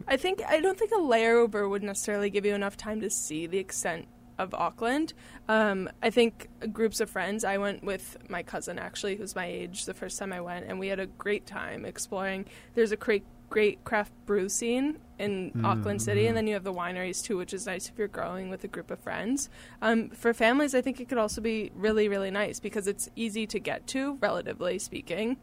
I 0.06 0.16
think 0.16 0.42
I 0.46 0.60
don't 0.60 0.78
think 0.78 0.92
a 0.92 1.00
layover 1.00 1.68
would 1.68 1.82
necessarily 1.82 2.30
give 2.30 2.46
you 2.46 2.54
enough 2.54 2.76
time 2.76 3.00
to 3.00 3.10
see 3.10 3.46
the 3.46 3.58
extent 3.58 4.06
of 4.38 4.54
Auckland. 4.54 5.14
Um, 5.48 5.88
I 6.02 6.10
think 6.10 6.48
groups 6.72 7.00
of 7.00 7.10
friends. 7.10 7.44
I 7.44 7.58
went 7.58 7.82
with 7.82 8.16
my 8.28 8.42
cousin 8.42 8.78
actually, 8.78 9.16
who's 9.16 9.34
my 9.34 9.46
age, 9.46 9.84
the 9.84 9.94
first 9.94 10.18
time 10.18 10.32
I 10.32 10.40
went, 10.40 10.66
and 10.66 10.78
we 10.78 10.88
had 10.88 11.00
a 11.00 11.06
great 11.06 11.46
time 11.46 11.84
exploring. 11.84 12.46
There's 12.74 12.92
a 12.92 12.96
great 12.96 13.24
great 13.52 13.84
craft 13.84 14.12
brew 14.24 14.48
scene 14.48 14.98
in 15.18 15.52
Auckland 15.62 16.00
City, 16.00 16.26
and 16.26 16.34
then 16.34 16.46
you 16.46 16.54
have 16.54 16.64
the 16.64 16.72
wineries 16.72 17.22
too, 17.22 17.36
which 17.36 17.52
is 17.52 17.66
nice 17.66 17.86
if 17.86 17.98
you're 17.98 18.08
going 18.08 18.48
with 18.48 18.64
a 18.64 18.66
group 18.66 18.90
of 18.90 18.98
friends. 18.98 19.50
Um, 19.82 20.08
for 20.08 20.32
families, 20.32 20.74
I 20.74 20.80
think 20.80 21.00
it 21.00 21.08
could 21.08 21.18
also 21.18 21.42
be 21.42 21.70
really 21.74 22.08
really 22.08 22.30
nice 22.30 22.58
because 22.58 22.88
it's 22.88 23.10
easy 23.14 23.46
to 23.48 23.60
get 23.60 23.86
to, 23.88 24.14
relatively 24.22 24.78
speaking. 24.78 25.36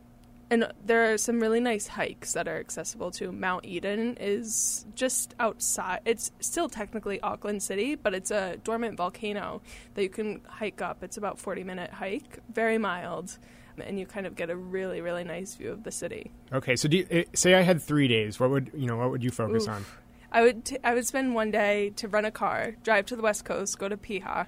And 0.51 0.71
there 0.83 1.13
are 1.13 1.17
some 1.19 1.39
really 1.39 1.59
nice 1.59 1.85
hikes 1.85 2.33
that 2.33 2.47
are 2.47 2.57
accessible 2.57 3.11
to. 3.11 3.31
Mount 3.31 3.65
Eden 3.65 4.17
is 4.19 4.87
just 4.95 5.35
outside. 5.39 5.99
It's 6.05 6.31
still 6.39 6.67
technically 6.67 7.21
Auckland 7.21 7.61
City, 7.61 7.93
but 7.93 8.15
it's 8.15 8.31
a 8.31 8.57
dormant 8.63 8.97
volcano 8.97 9.61
that 9.93 10.01
you 10.01 10.09
can 10.09 10.41
hike 10.47 10.81
up. 10.81 11.03
It's 11.03 11.17
about 11.17 11.37
40 11.37 11.63
minute 11.63 11.91
hike, 11.91 12.39
very 12.51 12.79
mild, 12.79 13.37
and 13.81 13.99
you 13.99 14.05
kind 14.05 14.25
of 14.25 14.35
get 14.35 14.49
a 14.49 14.55
really 14.55 15.01
really 15.01 15.23
nice 15.23 15.55
view 15.55 15.71
of 15.71 15.83
the 15.83 15.91
city. 15.91 16.31
Okay, 16.51 16.75
so 16.75 16.87
do 16.87 16.97
you, 16.97 17.07
eh, 17.11 17.23
say 17.33 17.55
I 17.55 17.61
had 17.61 17.81
three 17.81 18.07
days. 18.07 18.39
What 18.39 18.49
would 18.49 18.71
you 18.73 18.87
know? 18.87 18.97
What 18.97 19.11
would 19.11 19.23
you 19.23 19.31
focus 19.31 19.63
Oof. 19.63 19.69
on? 19.69 19.85
I 20.31 20.41
would 20.41 20.65
t- 20.65 20.77
I 20.83 20.93
would 20.93 21.07
spend 21.07 21.33
one 21.33 21.51
day 21.51 21.91
to 21.95 22.07
rent 22.07 22.27
a 22.27 22.31
car, 22.31 22.75
drive 22.83 23.05
to 23.07 23.15
the 23.15 23.21
west 23.21 23.45
coast, 23.45 23.79
go 23.79 23.89
to 23.89 23.97
Piha. 23.97 24.47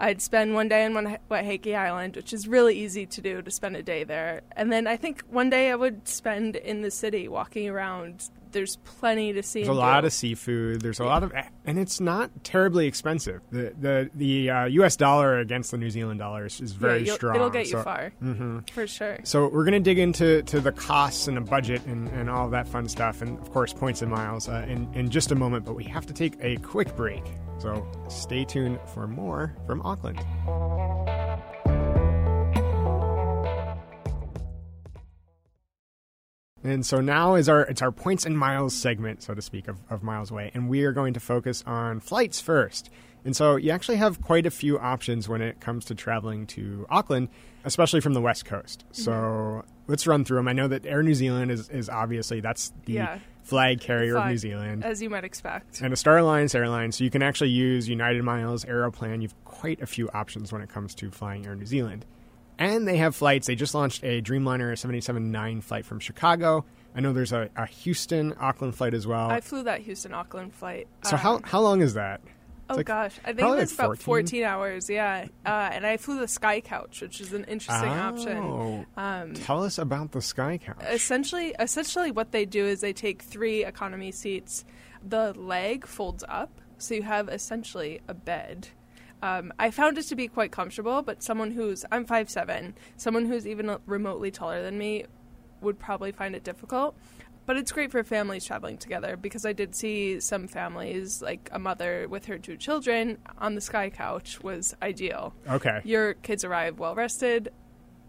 I'd 0.00 0.22
spend 0.22 0.54
one 0.54 0.68
day 0.68 0.84
on 0.84 1.18
Waiheke 1.28 1.74
Island, 1.74 2.14
which 2.14 2.32
is 2.32 2.46
really 2.46 2.78
easy 2.78 3.04
to 3.04 3.20
do 3.20 3.42
to 3.42 3.50
spend 3.50 3.76
a 3.76 3.82
day 3.82 4.04
there. 4.04 4.42
And 4.52 4.70
then 4.70 4.86
I 4.86 4.96
think 4.96 5.24
one 5.28 5.50
day 5.50 5.72
I 5.72 5.74
would 5.74 6.06
spend 6.06 6.54
in 6.54 6.82
the 6.82 6.90
city 6.90 7.26
walking 7.26 7.68
around. 7.68 8.30
There's 8.52 8.76
plenty 8.76 9.32
to 9.32 9.42
see. 9.42 9.60
There's 9.60 9.76
a 9.76 9.80
lot 9.80 10.02
do. 10.02 10.06
of 10.08 10.12
seafood. 10.12 10.80
There's 10.80 11.00
a 11.00 11.04
lot 11.04 11.22
of, 11.22 11.32
and 11.64 11.78
it's 11.78 12.00
not 12.00 12.44
terribly 12.44 12.86
expensive. 12.86 13.40
The 13.50 13.74
the 13.78 14.10
the 14.14 14.50
uh, 14.50 14.64
U.S. 14.66 14.96
dollar 14.96 15.38
against 15.38 15.70
the 15.70 15.78
New 15.78 15.90
Zealand 15.90 16.20
dollar 16.20 16.46
is, 16.46 16.60
is 16.60 16.72
very 16.72 17.06
yeah, 17.06 17.14
strong. 17.14 17.36
It'll 17.36 17.50
get 17.50 17.68
you 17.68 17.82
far, 17.82 18.12
mm-hmm. 18.22 18.60
for 18.72 18.86
sure. 18.86 19.18
So 19.24 19.48
we're 19.48 19.64
going 19.64 19.72
to 19.72 19.80
dig 19.80 19.98
into 19.98 20.42
to 20.42 20.60
the 20.60 20.72
costs 20.72 21.28
and 21.28 21.36
the 21.36 21.40
budget 21.40 21.84
and, 21.86 22.08
and 22.08 22.30
all 22.30 22.48
that 22.50 22.68
fun 22.68 22.88
stuff, 22.88 23.22
and 23.22 23.38
of 23.38 23.50
course 23.50 23.72
points 23.72 24.02
and 24.02 24.10
miles 24.10 24.48
uh, 24.48 24.66
in 24.68 24.92
in 24.94 25.10
just 25.10 25.32
a 25.32 25.34
moment. 25.34 25.64
But 25.64 25.74
we 25.74 25.84
have 25.84 26.06
to 26.06 26.12
take 26.12 26.34
a 26.40 26.56
quick 26.56 26.96
break. 26.96 27.24
So 27.58 27.86
stay 28.08 28.44
tuned 28.44 28.78
for 28.94 29.06
more 29.06 29.56
from 29.66 29.82
Auckland. 29.82 30.18
And 36.68 36.84
so 36.84 37.00
now 37.00 37.34
is 37.34 37.48
our 37.48 37.62
it's 37.62 37.82
our 37.82 37.92
points 37.92 38.26
and 38.26 38.38
miles 38.38 38.74
segment, 38.74 39.22
so 39.22 39.34
to 39.34 39.40
speak, 39.42 39.68
of, 39.68 39.78
of 39.90 40.02
miles 40.02 40.30
away, 40.30 40.50
and 40.54 40.68
we 40.68 40.84
are 40.84 40.92
going 40.92 41.14
to 41.14 41.20
focus 41.20 41.64
on 41.66 42.00
flights 42.00 42.40
first. 42.40 42.90
And 43.24 43.34
so 43.34 43.56
you 43.56 43.70
actually 43.72 43.96
have 43.96 44.20
quite 44.22 44.46
a 44.46 44.50
few 44.50 44.78
options 44.78 45.28
when 45.28 45.42
it 45.42 45.60
comes 45.60 45.84
to 45.86 45.94
traveling 45.94 46.46
to 46.48 46.86
Auckland, 46.88 47.28
especially 47.64 48.00
from 48.00 48.14
the 48.14 48.20
west 48.20 48.44
coast. 48.44 48.84
Mm-hmm. 48.92 49.02
So 49.02 49.64
let's 49.86 50.06
run 50.06 50.24
through 50.24 50.36
them. 50.36 50.48
I 50.48 50.52
know 50.52 50.68
that 50.68 50.86
Air 50.86 51.02
New 51.02 51.14
Zealand 51.14 51.50
is, 51.50 51.68
is 51.68 51.88
obviously 51.88 52.40
that's 52.40 52.72
the 52.84 52.92
Yeah. 52.94 53.18
flag 53.42 53.80
carrier 53.80 54.16
of 54.16 54.26
New 54.26 54.36
Zealand 54.38 54.84
as 54.84 55.02
you 55.02 55.10
might 55.10 55.24
expect. 55.24 55.80
and 55.80 55.92
a 55.92 55.96
Star 55.96 56.18
Alliance 56.18 56.54
airline, 56.54 56.92
so 56.92 57.02
you 57.04 57.10
can 57.10 57.22
actually 57.22 57.50
use 57.50 57.88
United 57.88 58.22
Miles, 58.22 58.64
Aeroplan. 58.64 59.20
You've 59.20 59.34
quite 59.44 59.80
a 59.82 59.86
few 59.86 60.08
options 60.14 60.52
when 60.52 60.62
it 60.62 60.68
comes 60.68 60.94
to 60.96 61.10
flying 61.10 61.46
Air 61.46 61.56
New 61.56 61.66
Zealand. 61.66 62.04
And 62.58 62.88
they 62.88 62.96
have 62.96 63.14
flights. 63.14 63.46
They 63.46 63.54
just 63.54 63.74
launched 63.74 64.02
a 64.02 64.20
Dreamliner 64.20 64.72
787-9 64.72 65.62
flight 65.62 65.84
from 65.86 66.00
Chicago. 66.00 66.64
I 66.94 67.00
know 67.00 67.12
there's 67.12 67.32
a, 67.32 67.48
a 67.56 67.66
Houston 67.66 68.34
Auckland 68.40 68.74
flight 68.74 68.94
as 68.94 69.06
well. 69.06 69.30
I 69.30 69.40
flew 69.40 69.62
that 69.64 69.80
Houston 69.82 70.12
Auckland 70.12 70.52
flight. 70.54 70.88
so 71.04 71.12
um, 71.12 71.18
how 71.20 71.40
how 71.44 71.60
long 71.60 71.80
is 71.82 71.94
that? 71.94 72.20
Oh 72.70 72.74
like 72.74 72.86
gosh, 72.86 73.16
I 73.24 73.32
think 73.32 73.48
it's 73.58 73.78
like 73.78 73.86
about 73.86 73.98
14 73.98 74.44
hours. 74.44 74.90
Yeah, 74.90 75.26
uh, 75.46 75.48
and 75.72 75.86
I 75.86 75.96
flew 75.96 76.18
the 76.18 76.28
Sky 76.28 76.60
Couch, 76.60 77.00
which 77.00 77.20
is 77.20 77.32
an 77.32 77.44
interesting 77.44 77.88
option. 77.88 78.36
Oh, 78.36 78.84
Um, 78.96 79.32
tell 79.34 79.62
us 79.62 79.78
about 79.78 80.12
the 80.12 80.20
Sky 80.20 80.58
Couch. 80.58 80.76
Essentially, 80.82 81.54
essentially, 81.58 82.10
what 82.10 82.32
they 82.32 82.44
do 82.44 82.66
is 82.66 82.80
they 82.80 82.92
take 82.92 83.22
three 83.22 83.64
economy 83.64 84.12
seats. 84.12 84.64
The 85.06 85.32
leg 85.34 85.86
folds 85.86 86.24
up, 86.28 86.60
so 86.76 86.94
you 86.94 87.02
have 87.04 87.28
essentially 87.28 88.00
a 88.08 88.14
bed. 88.14 88.68
Um, 89.22 89.52
I 89.58 89.70
found 89.70 89.98
it 89.98 90.04
to 90.04 90.16
be 90.16 90.28
quite 90.28 90.52
comfortable, 90.52 91.02
but 91.02 91.22
someone 91.22 91.50
who's 91.50 91.84
I'm 91.90 92.04
five 92.04 92.30
seven, 92.30 92.74
someone 92.96 93.26
who's 93.26 93.46
even 93.46 93.76
remotely 93.86 94.30
taller 94.30 94.62
than 94.62 94.78
me, 94.78 95.04
would 95.60 95.78
probably 95.78 96.12
find 96.12 96.34
it 96.36 96.44
difficult. 96.44 96.96
But 97.46 97.56
it's 97.56 97.72
great 97.72 97.90
for 97.90 98.04
families 98.04 98.44
traveling 98.44 98.76
together 98.76 99.16
because 99.16 99.46
I 99.46 99.54
did 99.54 99.74
see 99.74 100.20
some 100.20 100.46
families, 100.48 101.22
like 101.22 101.48
a 101.50 101.58
mother 101.58 102.06
with 102.06 102.26
her 102.26 102.36
two 102.38 102.58
children, 102.58 103.16
on 103.38 103.54
the 103.54 103.62
sky 103.62 103.88
couch 103.88 104.42
was 104.42 104.76
ideal. 104.82 105.32
okay, 105.48 105.80
Your 105.82 106.12
kids 106.12 106.44
arrive 106.44 106.78
well 106.78 106.94
rested, 106.94 107.48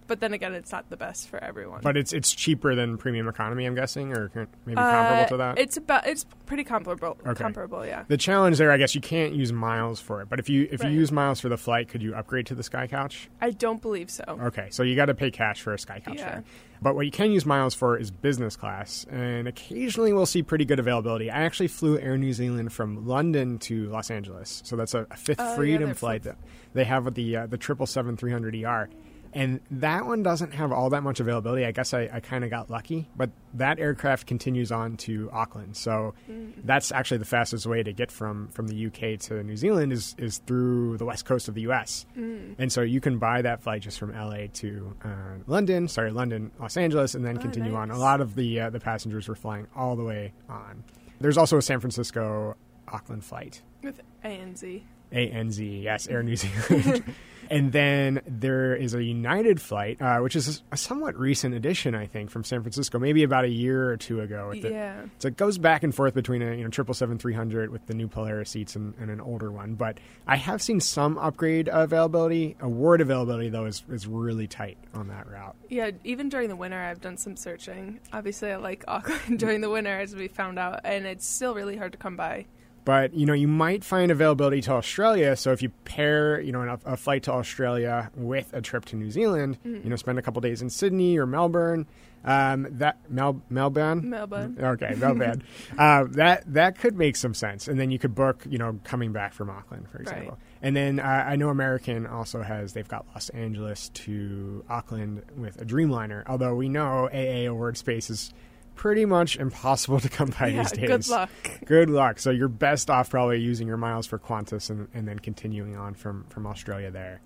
but 0.10 0.20
then 0.20 0.34
again, 0.34 0.54
it's 0.54 0.74
not 0.74 0.90
the 0.90 0.98
best 0.98 1.30
for 1.30 1.42
everyone. 1.42 1.80
but 1.82 1.96
it's 1.96 2.12
it's 2.12 2.34
cheaper 2.34 2.76
than 2.76 2.98
premium 2.98 3.30
economy, 3.30 3.64
I'm 3.66 3.76
guessing, 3.76 4.12
or 4.12 4.30
maybe 4.66 4.76
comparable 4.76 5.24
Uh, 5.24 5.26
to 5.28 5.38
that. 5.38 5.58
It's 5.60 5.78
about 5.78 6.06
it's 6.06 6.26
pretty 6.46 6.66
comparable. 6.66 7.18
Okay. 7.26 7.34
Comparable, 7.42 7.86
yeah. 7.86 8.04
the 8.10 8.18
challenge 8.18 8.58
there, 8.58 8.72
I 8.72 8.78
guess, 8.78 8.94
you 8.96 9.00
can't 9.02 9.34
use 9.34 9.54
miles 9.54 10.02
for 10.02 10.22
it. 10.22 10.28
But 10.30 10.40
if 10.40 10.50
you 10.50 10.68
if 10.70 10.82
Right. 10.82 10.92
you 10.92 11.00
use 11.00 11.12
miles 11.14 11.40
for 11.40 11.48
the 11.48 11.58
flight, 11.58 11.88
could 11.88 12.02
you 12.04 12.14
upgrade 12.14 12.48
to 12.48 12.56
the 12.56 12.64
Sky 12.64 12.88
Couch? 12.88 13.30
I 13.40 13.52
don't 13.52 13.82
believe 13.82 14.10
so. 14.12 14.24
Okay, 14.28 14.68
so 14.72 14.84
you 14.84 14.98
got 14.98 15.06
to 15.06 15.14
pay 15.16 15.32
cash 15.32 15.62
for 15.62 15.74
a 15.74 15.80
Sky 15.80 16.02
Couch 16.04 16.16
Yeah. 16.18 16.32
there. 16.32 16.44
But 16.82 16.96
what 16.96 17.06
you 17.06 17.12
can 17.12 17.32
use 17.32 17.46
miles 17.46 17.76
for 17.76 17.98
is 17.98 18.10
business 18.10 18.56
class, 18.56 19.06
and 19.12 19.48
occasionally 19.50 20.14
we'll 20.14 20.26
see 20.26 20.42
pretty 20.42 20.64
good 20.66 20.80
availability. 20.80 21.30
I 21.30 21.42
actually 21.44 21.68
flew 21.68 22.00
Air 22.00 22.18
New 22.18 22.32
Zealand 22.34 22.72
from 22.72 23.06
London 23.06 23.60
to 23.60 23.90
Los 23.90 24.10
Angeles, 24.10 24.62
so 24.66 24.76
that's 24.78 24.94
a, 24.94 25.06
a 25.12 25.18
fifth 25.18 25.40
yeah, 25.40 25.56
freedom 25.56 25.88
they're 25.88 25.96
flight 25.96 26.24
that 26.24 26.38
they 26.74 26.86
have 26.86 27.04
with 27.06 27.16
the 27.16 27.36
uh, 27.36 27.46
the 27.48 27.58
triple 27.58 27.86
seven 27.86 28.16
three 28.18 28.32
hundred 28.32 28.56
ER. 28.56 28.90
And 29.34 29.60
that 29.72 30.06
one 30.06 30.24
doesn't 30.24 30.54
have 30.54 30.72
all 30.72 30.90
that 30.90 31.04
much 31.04 31.20
availability. 31.20 31.66
I 31.66 31.72
guess 31.72 31.94
I, 31.94 32.10
I 32.12 32.20
kind 32.20 32.44
of 32.44 32.50
got 32.50 32.70
lucky, 32.70 33.08
but 33.16 33.30
that 33.54 33.80
aircraft 33.80 34.26
continues 34.28 34.72
on 34.72 34.98
to 34.98 35.30
Auckland. 35.32 35.78
So 35.78 36.14
Mm. 36.30 36.54
that's 36.64 36.92
actually 36.92 37.18
the 37.20 37.26
fastest 37.26 37.66
way 37.66 37.84
to 37.84 37.94
get 37.94 38.12
from, 38.12 38.48
from 38.50 38.68
the 38.68 38.88
UK 38.88 39.20
to 39.28 39.44
New 39.44 39.56
Zealand 39.58 39.94
is, 39.94 40.16
is 40.18 40.40
through 40.40 40.98
the 40.98 41.06
west 41.06 41.26
coast 41.26 41.48
of 41.48 41.54
the 41.54 41.62
US. 41.70 42.06
Mm. 42.18 42.56
And 42.58 42.72
so 42.72 42.82
you 42.82 43.00
can 43.02 43.20
buy 43.20 43.42
that 43.44 43.62
flight 43.62 43.82
just 43.84 44.00
from 44.00 44.14
LA 44.14 44.48
to 44.54 44.96
uh, 45.04 45.10
London, 45.48 45.88
sorry, 45.88 46.12
London, 46.12 46.52
Los 46.60 46.76
Angeles, 46.78 47.14
and 47.16 47.24
then 47.26 47.38
Oh, 47.38 47.42
continue 47.42 47.76
on. 47.76 47.92
A 47.92 47.98
lot 47.98 48.22
of 48.22 48.36
the 48.36 48.60
uh, 48.62 48.70
the 48.70 48.80
passengers 48.80 49.28
were 49.28 49.36
flying 49.36 49.68
all 49.76 49.96
the 49.96 50.04
way 50.04 50.34
on. 50.50 50.84
There's 51.22 51.38
also 51.38 51.58
a 51.58 51.62
San 51.62 51.80
Francisco 51.80 52.56
Auckland 52.88 53.24
flight. 53.24 53.62
With 53.84 54.02
ANZ. 54.26 54.82
ANZ, 55.12 55.84
yes, 55.84 56.08
Air 56.08 56.24
New 56.24 56.36
Zealand. 56.36 57.04
and 57.50 57.72
then 57.72 58.22
there 58.28 58.76
is 58.76 58.94
a 58.94 59.02
United 59.04 59.60
flight, 59.60 60.00
uh, 60.00 60.20
which 60.20 60.36
is 60.36 60.62
a 60.72 60.78
somewhat 60.78 61.18
recent 61.18 61.56
addition, 61.56 61.96
I 61.96 62.06
think, 62.06 62.30
from 62.30 62.44
San 62.44 62.62
Francisco, 62.62 63.00
maybe 63.00 63.24
about 63.24 63.44
a 63.44 63.50
year 63.50 63.90
or 63.90 63.98
two 63.98 64.22
ago. 64.22 64.50
With 64.50 64.62
the- 64.62 64.70
Yeah. 64.70 65.06
so 65.18 65.30
it 65.30 65.38
goes 65.38 65.58
back 65.58 65.82
and 65.84 65.94
forth 65.96 66.14
between 66.14 66.44
a 66.44 66.54
you 66.56 66.64
know 66.64 66.70
triple 66.70 66.94
seven 66.94 67.18
three 67.18 67.34
hundred 67.34 67.72
with 67.72 67.86
the 67.88 67.96
new 67.96 68.08
Polaris 68.08 68.52
seats 68.52 68.76
and, 68.76 68.94
and 69.00 69.10
an 69.10 69.20
older 69.20 69.52
one. 69.52 69.74
But 69.74 70.00
I 70.28 70.36
have 70.36 70.62
seen 70.62 70.80
some 70.80 71.18
upgrade 71.18 71.70
availability. 71.72 72.56
Award 72.60 73.02
availability 73.02 73.50
though 73.50 73.66
is 73.66 73.84
is 73.90 74.06
really 74.06 74.46
tight 74.48 74.78
on 74.94 75.08
that 75.08 75.28
route. 75.28 75.56
Yeah, 75.70 75.92
even 76.04 76.30
during 76.30 76.50
the 76.50 76.56
winter, 76.56 76.78
I've 76.80 77.02
done 77.02 77.18
some 77.18 77.36
searching. 77.36 78.00
Obviously, 78.14 78.52
I 78.52 78.58
like 78.58 78.84
Auckland 78.88 79.40
during 79.40 79.62
the 79.62 79.70
winter, 79.72 80.00
as 80.00 80.14
we 80.16 80.28
found 80.28 80.60
out, 80.60 80.82
and 80.84 81.08
it's 81.08 81.26
still 81.28 81.56
really 81.56 81.78
hard 81.78 81.94
to 81.94 81.98
come 81.98 82.16
by. 82.16 82.46
But 82.90 83.14
you 83.14 83.28
know, 83.28 83.34
you 83.34 83.48
might 83.48 83.84
find 83.84 84.10
availability 84.12 84.62
to 84.62 84.72
Australia. 84.72 85.36
So 85.36 85.52
if 85.52 85.62
you 85.62 85.70
pair, 85.86 86.42
you 86.42 86.52
know, 86.52 86.62
a, 86.86 86.94
a 86.94 86.98
flight 86.98 87.22
to 87.24 87.32
Australia 87.32 88.10
with 88.16 88.52
a 88.52 88.62
trip 88.62 88.86
to 88.86 88.96
New 88.96 89.12
Zealand, 89.12 89.60
Mm. 89.64 89.84
you 89.84 89.90
know, 89.92 89.96
spend 89.96 90.18
a 90.18 90.24
couple 90.24 90.42
days 90.42 90.62
in 90.64 90.72
Sydney 90.72 91.16
or 91.20 91.28
Melbourne. 91.28 91.86
Um, 92.26 92.68
that 92.80 92.98
Mel 93.10 93.42
Melbourne. 93.50 94.10
Melbourne. 94.10 94.58
Okay, 94.60 94.96
Melbourne. 94.98 95.44
uh, 95.78 96.06
that 96.12 96.52
that 96.52 96.80
could 96.80 96.98
make 96.98 97.16
some 97.16 97.34
sense, 97.36 97.68
and 97.68 97.80
then 97.80 97.92
you 97.92 98.00
could 98.00 98.16
book, 98.16 98.44
you 98.50 98.58
know, 98.58 98.80
coming 98.84 99.12
back 99.14 99.34
from 99.34 99.50
Auckland, 99.52 99.88
for 99.90 100.00
example. 100.00 100.32
Right. 100.32 100.40
And 100.64 100.76
then 100.76 101.00
uh, 101.00 101.04
I 101.28 101.36
know 101.36 101.50
American 101.50 102.08
also 102.08 102.42
has 102.42 102.74
they've 102.74 102.88
got 102.88 103.06
Los 103.14 103.30
Angeles 103.30 103.90
to 104.06 104.66
Auckland 104.68 105.22
with 105.38 105.62
a 105.62 105.66
Dreamliner. 105.66 106.24
Although 106.28 106.56
we 106.56 106.68
know 106.70 107.08
AA 107.14 107.48
award 107.48 107.78
space 107.78 108.10
is 108.10 108.34
pretty 108.80 109.04
much 109.06 109.36
impossible 109.36 110.00
to 110.06 110.08
come 110.10 110.34
by 110.40 110.48
Yeah, 110.48 110.64
these 110.64 110.72
days. 110.72 110.88
good 110.88 111.08
luck. 111.10 111.30
Good 111.66 111.90
luck. 111.90 112.18
So 112.20 112.30
you're 112.32 112.48
best 112.48 112.90
off 112.90 113.10
probably 113.10 113.40
using 113.42 113.68
your 113.68 113.76
miles 113.78 114.08
for 114.08 114.18
Qantas 114.18 114.70
and, 114.70 114.88
and 114.94 115.06
then 115.06 115.20
continuing 115.20 115.76
on 115.76 115.94
from, 115.96 116.24
from 116.30 116.48
Australia 116.48 116.90
there. 116.90 117.20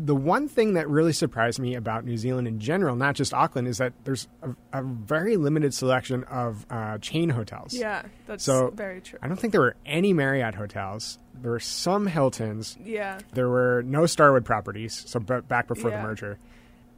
The 0.00 0.14
one 0.14 0.46
thing 0.48 0.74
that 0.74 0.88
really 0.88 1.12
surprised 1.12 1.58
me 1.58 1.74
about 1.74 2.04
New 2.04 2.16
Zealand 2.16 2.46
in 2.48 2.58
general, 2.60 2.94
not 2.96 3.16
just 3.16 3.34
Auckland, 3.34 3.66
is 3.68 3.78
that 3.78 3.92
there's 4.04 4.28
a, 4.42 4.50
a 4.72 4.82
very 4.82 5.36
limited 5.36 5.74
selection 5.74 6.22
of 6.24 6.64
uh, 6.70 6.98
chain 6.98 7.28
hotels. 7.30 7.74
Yeah, 7.74 8.02
that's 8.26 8.44
So 8.44 8.70
very 8.70 9.00
true. 9.00 9.18
I 9.20 9.26
don't 9.28 9.36
think 9.38 9.50
there 9.52 9.60
were 9.60 9.76
any 9.84 10.12
Marriott 10.12 10.54
hotels. 10.54 11.18
There 11.34 11.50
were 11.50 11.58
some 11.60 12.06
Hiltons. 12.06 12.78
Yeah, 12.82 13.18
There 13.34 13.48
were 13.48 13.82
no 13.84 14.06
Starwood 14.06 14.44
properties, 14.44 15.02
so 15.06 15.18
b- 15.20 15.40
back 15.48 15.66
before 15.68 15.90
the 15.90 15.98
merger. 16.00 16.38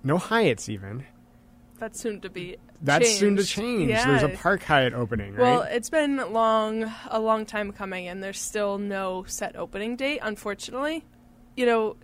No 0.05 0.17
Hyatts 0.19 0.69
even. 0.69 1.05
That's 1.81 1.99
soon 1.99 2.21
to 2.21 2.31
be. 2.31 2.57
That's 2.83 3.19
soon 3.19 3.37
to 3.37 3.45
change. 3.45 3.91
Yeah. 3.91 4.07
There's 4.07 4.23
a 4.23 4.37
Park 4.37 4.63
Hyatt 4.63 4.95
opening, 4.95 5.35
right? 5.35 5.41
Well, 5.41 5.63
it's 5.63 5.91
been 5.91 6.17
long, 6.33 6.91
a 7.09 7.19
long 7.19 7.45
time 7.45 7.73
coming, 7.73 8.07
and 8.07 8.23
there's 8.23 8.41
still 8.41 8.79
no 8.79 9.25
set 9.27 9.57
opening 9.57 9.97
date. 9.97 10.21
Unfortunately, 10.23 11.05
you 11.57 11.67
know, 11.67 11.97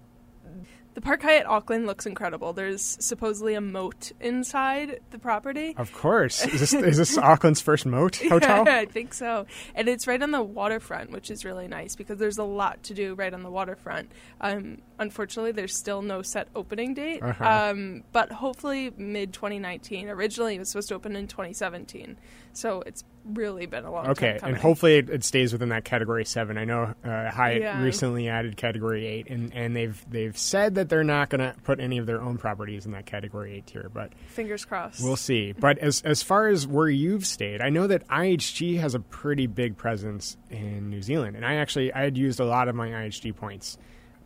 the 0.96 1.02
Park 1.02 1.20
Hyatt 1.20 1.44
Auckland 1.46 1.86
looks 1.86 2.06
incredible. 2.06 2.54
There's 2.54 2.96
supposedly 3.00 3.52
a 3.52 3.60
moat 3.60 4.12
inside 4.18 5.00
the 5.10 5.18
property. 5.18 5.74
of 5.76 5.92
course. 5.92 6.42
Is 6.46 6.58
this, 6.60 6.72
is 6.90 6.96
this 6.96 7.18
Auckland's 7.18 7.60
first 7.60 7.84
moat 7.84 8.16
hotel? 8.16 8.64
Yeah, 8.66 8.76
I 8.78 8.86
think 8.86 9.12
so. 9.12 9.44
And 9.74 9.88
it's 9.90 10.06
right 10.06 10.22
on 10.22 10.30
the 10.30 10.42
waterfront, 10.42 11.10
which 11.10 11.30
is 11.30 11.44
really 11.44 11.68
nice 11.68 11.96
because 11.96 12.18
there's 12.18 12.38
a 12.38 12.44
lot 12.44 12.82
to 12.84 12.94
do 12.94 13.14
right 13.14 13.34
on 13.34 13.42
the 13.42 13.50
waterfront. 13.50 14.10
Um, 14.40 14.78
unfortunately, 14.98 15.52
there's 15.52 15.76
still 15.76 16.00
no 16.00 16.22
set 16.22 16.48
opening 16.56 16.94
date, 16.94 17.22
Uh-huh. 17.22 17.44
um, 17.72 18.02
but 18.12 18.32
hopefully 18.32 18.90
mid 18.96 19.34
2019. 19.34 20.08
Originally, 20.08 20.54
it 20.56 20.60
was 20.60 20.70
supposed 20.70 20.88
to 20.88 20.94
open 20.94 21.14
in 21.14 21.26
2017, 21.28 22.16
so 22.54 22.82
it's 22.86 23.04
really 23.32 23.66
been 23.66 23.84
a 23.84 23.90
long 23.90 24.06
Okay, 24.08 24.38
and 24.42 24.56
hopefully 24.56 24.96
it, 24.98 25.10
it 25.10 25.24
stays 25.24 25.52
within 25.52 25.70
that 25.70 25.84
category 25.84 26.24
seven. 26.24 26.56
I 26.58 26.64
know 26.64 26.94
uh, 27.04 27.30
Hyatt 27.30 27.62
Yeah. 27.62 27.82
recently 27.82 28.28
added 28.28 28.56
category 28.56 29.06
eight, 29.06 29.28
and, 29.28 29.52
and 29.54 29.74
they've 29.74 30.04
they've 30.08 30.36
said 30.36 30.76
that 30.76 30.88
they're 30.88 31.04
not 31.04 31.28
going 31.30 31.40
to 31.40 31.54
put 31.64 31.80
any 31.80 31.98
of 31.98 32.06
their 32.06 32.20
own 32.20 32.38
properties 32.38 32.86
in 32.86 32.92
that 32.92 33.06
category 33.06 33.54
eight 33.56 33.66
tier, 33.66 33.90
but 33.92 34.12
Fingers 34.28 34.64
crossed. 34.64 35.02
we'll 35.02 35.16
see. 35.16 35.52
But 35.52 35.78
as 35.78 36.02
as 36.02 36.22
far 36.22 36.48
as 36.48 36.66
where 36.66 36.88
you've 36.88 37.26
stayed, 37.26 37.60
I 37.60 37.68
know 37.70 37.86
that 37.86 38.06
IHG 38.08 38.78
has 38.80 38.94
a 38.94 39.00
pretty 39.00 39.46
big 39.46 39.76
presence 39.76 40.36
in 40.50 40.88
New 40.90 41.02
Zealand, 41.02 41.36
and 41.36 41.44
I 41.44 41.54
actually 41.56 41.92
I 41.92 42.02
had 42.04 42.16
used 42.16 42.40
a 42.40 42.44
lot 42.44 42.68
of 42.68 42.74
my 42.74 42.88
IHG 42.88 43.34
points. 43.36 43.78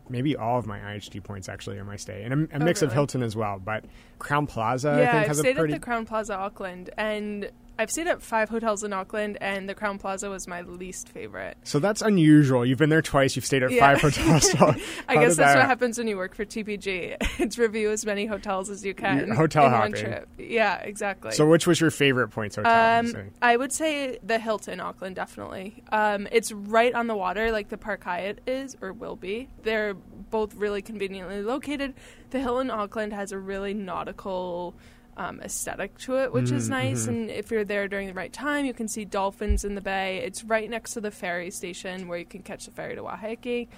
Maybe 0.08 0.36
all 0.36 0.58
of 0.58 0.66
my 0.66 0.80
IHG 0.80 1.22
points 1.22 1.48
actually 1.48 1.78
in 1.78 1.86
my 1.86 1.94
stay, 1.94 2.24
and 2.24 2.50
a, 2.52 2.56
a 2.56 2.58
mix 2.58 2.82
of 2.82 2.88
Oh, 2.88 2.90
really? 2.90 2.94
Hilton 2.94 3.22
as 3.22 3.36
well. 3.36 3.60
But 3.64 3.84
Crowne 4.18 4.48
Plaza, 4.48 4.88
I 4.90 4.98
yeah, 4.98 5.10
think, 5.12 5.20
I've 5.22 5.26
has 5.28 5.38
stayed 5.38 5.56
a 5.56 5.58
pretty 5.60 5.74
at 5.74 5.80
the 5.80 5.86
Crowne 5.86 6.04
Plaza 6.04 6.34
Auckland, 6.36 6.90
and 6.98 7.48
I've 7.80 7.90
stayed 7.90 8.08
at 8.08 8.20
five 8.20 8.50
hotels 8.50 8.84
in 8.84 8.92
Auckland, 8.92 9.38
and 9.40 9.66
the 9.66 9.74
Crowne 9.74 9.98
Plaza 9.98 10.28
was 10.28 10.46
my 10.46 10.60
least 10.60 11.08
favorite. 11.08 11.56
So 11.64 11.78
that's 11.78 12.02
unusual. 12.02 12.66
You've 12.66 12.76
been 12.78 12.90
there 12.90 13.00
twice. 13.00 13.36
You've 13.36 13.46
stayed 13.46 13.62
at 13.62 13.70
Yeah. 13.70 13.80
five 13.80 14.02
hotels. 14.02 14.50
So 14.60 14.74
I 15.08 15.14
guess 15.14 15.36
that's 15.36 15.54
that- 15.54 15.56
what 15.56 15.66
happens 15.66 15.96
when 15.96 16.06
you 16.06 16.18
work 16.18 16.34
for 16.34 16.44
TPG. 16.44 17.16
it's 17.40 17.56
review 17.56 17.90
as 17.90 18.04
many 18.04 18.26
hotels 18.26 18.68
as 18.68 18.84
you 18.84 18.92
can 18.92 19.30
hotel 19.30 19.64
in 19.64 19.72
one 19.72 19.80
hopping. 19.92 19.94
trip. 20.04 20.28
Yeah, 20.38 20.76
exactly. 20.82 21.30
So 21.32 21.46
which 21.48 21.66
was 21.66 21.80
your 21.80 21.90
favorite 21.90 22.28
points 22.28 22.56
hotel? 22.56 22.98
Um. 23.00 23.14
I 23.40 23.56
would 23.56 23.72
say 23.72 24.18
the 24.22 24.38
Hilton 24.38 24.78
Auckland 24.80 25.16
definitely. 25.16 25.82
Um, 25.90 26.28
it's 26.30 26.52
right 26.52 26.92
on 26.94 27.06
the 27.06 27.16
water, 27.16 27.50
like 27.50 27.70
the 27.70 27.78
Park 27.78 28.04
Hyatt 28.04 28.42
is 28.46 28.76
or 28.82 28.92
will 28.92 29.16
be. 29.16 29.48
They're 29.62 29.94
both 29.94 30.54
really 30.54 30.82
conveniently 30.82 31.40
located. 31.42 31.94
The 32.28 32.40
Hilton 32.40 32.70
Auckland 32.70 33.14
has 33.14 33.32
a 33.32 33.38
really 33.38 33.72
nautical 33.72 34.74
um, 35.16 35.40
aesthetic 35.40 35.98
to 35.98 36.16
it, 36.22 36.32
which 36.32 36.50
is 36.50 36.68
nice. 36.68 37.06
And 37.06 37.30
if 37.30 37.50
you're 37.50 37.64
there 37.64 37.88
during 37.88 38.06
the 38.08 38.14
right 38.14 38.32
time, 38.32 38.64
you 38.64 38.74
can 38.74 38.88
see 38.88 39.04
dolphins 39.04 39.64
in 39.64 39.74
the 39.74 39.80
bay. 39.80 40.18
It's 40.18 40.44
right 40.44 40.68
next 40.68 40.94
to 40.94 41.00
the 41.00 41.10
ferry 41.10 41.50
station 41.50 42.08
where 42.08 42.18
you 42.18 42.24
can 42.24 42.42
catch 42.42 42.66
the 42.66 42.70
ferry 42.70 42.94
to 42.94 43.02
Waiheke. 43.02 43.68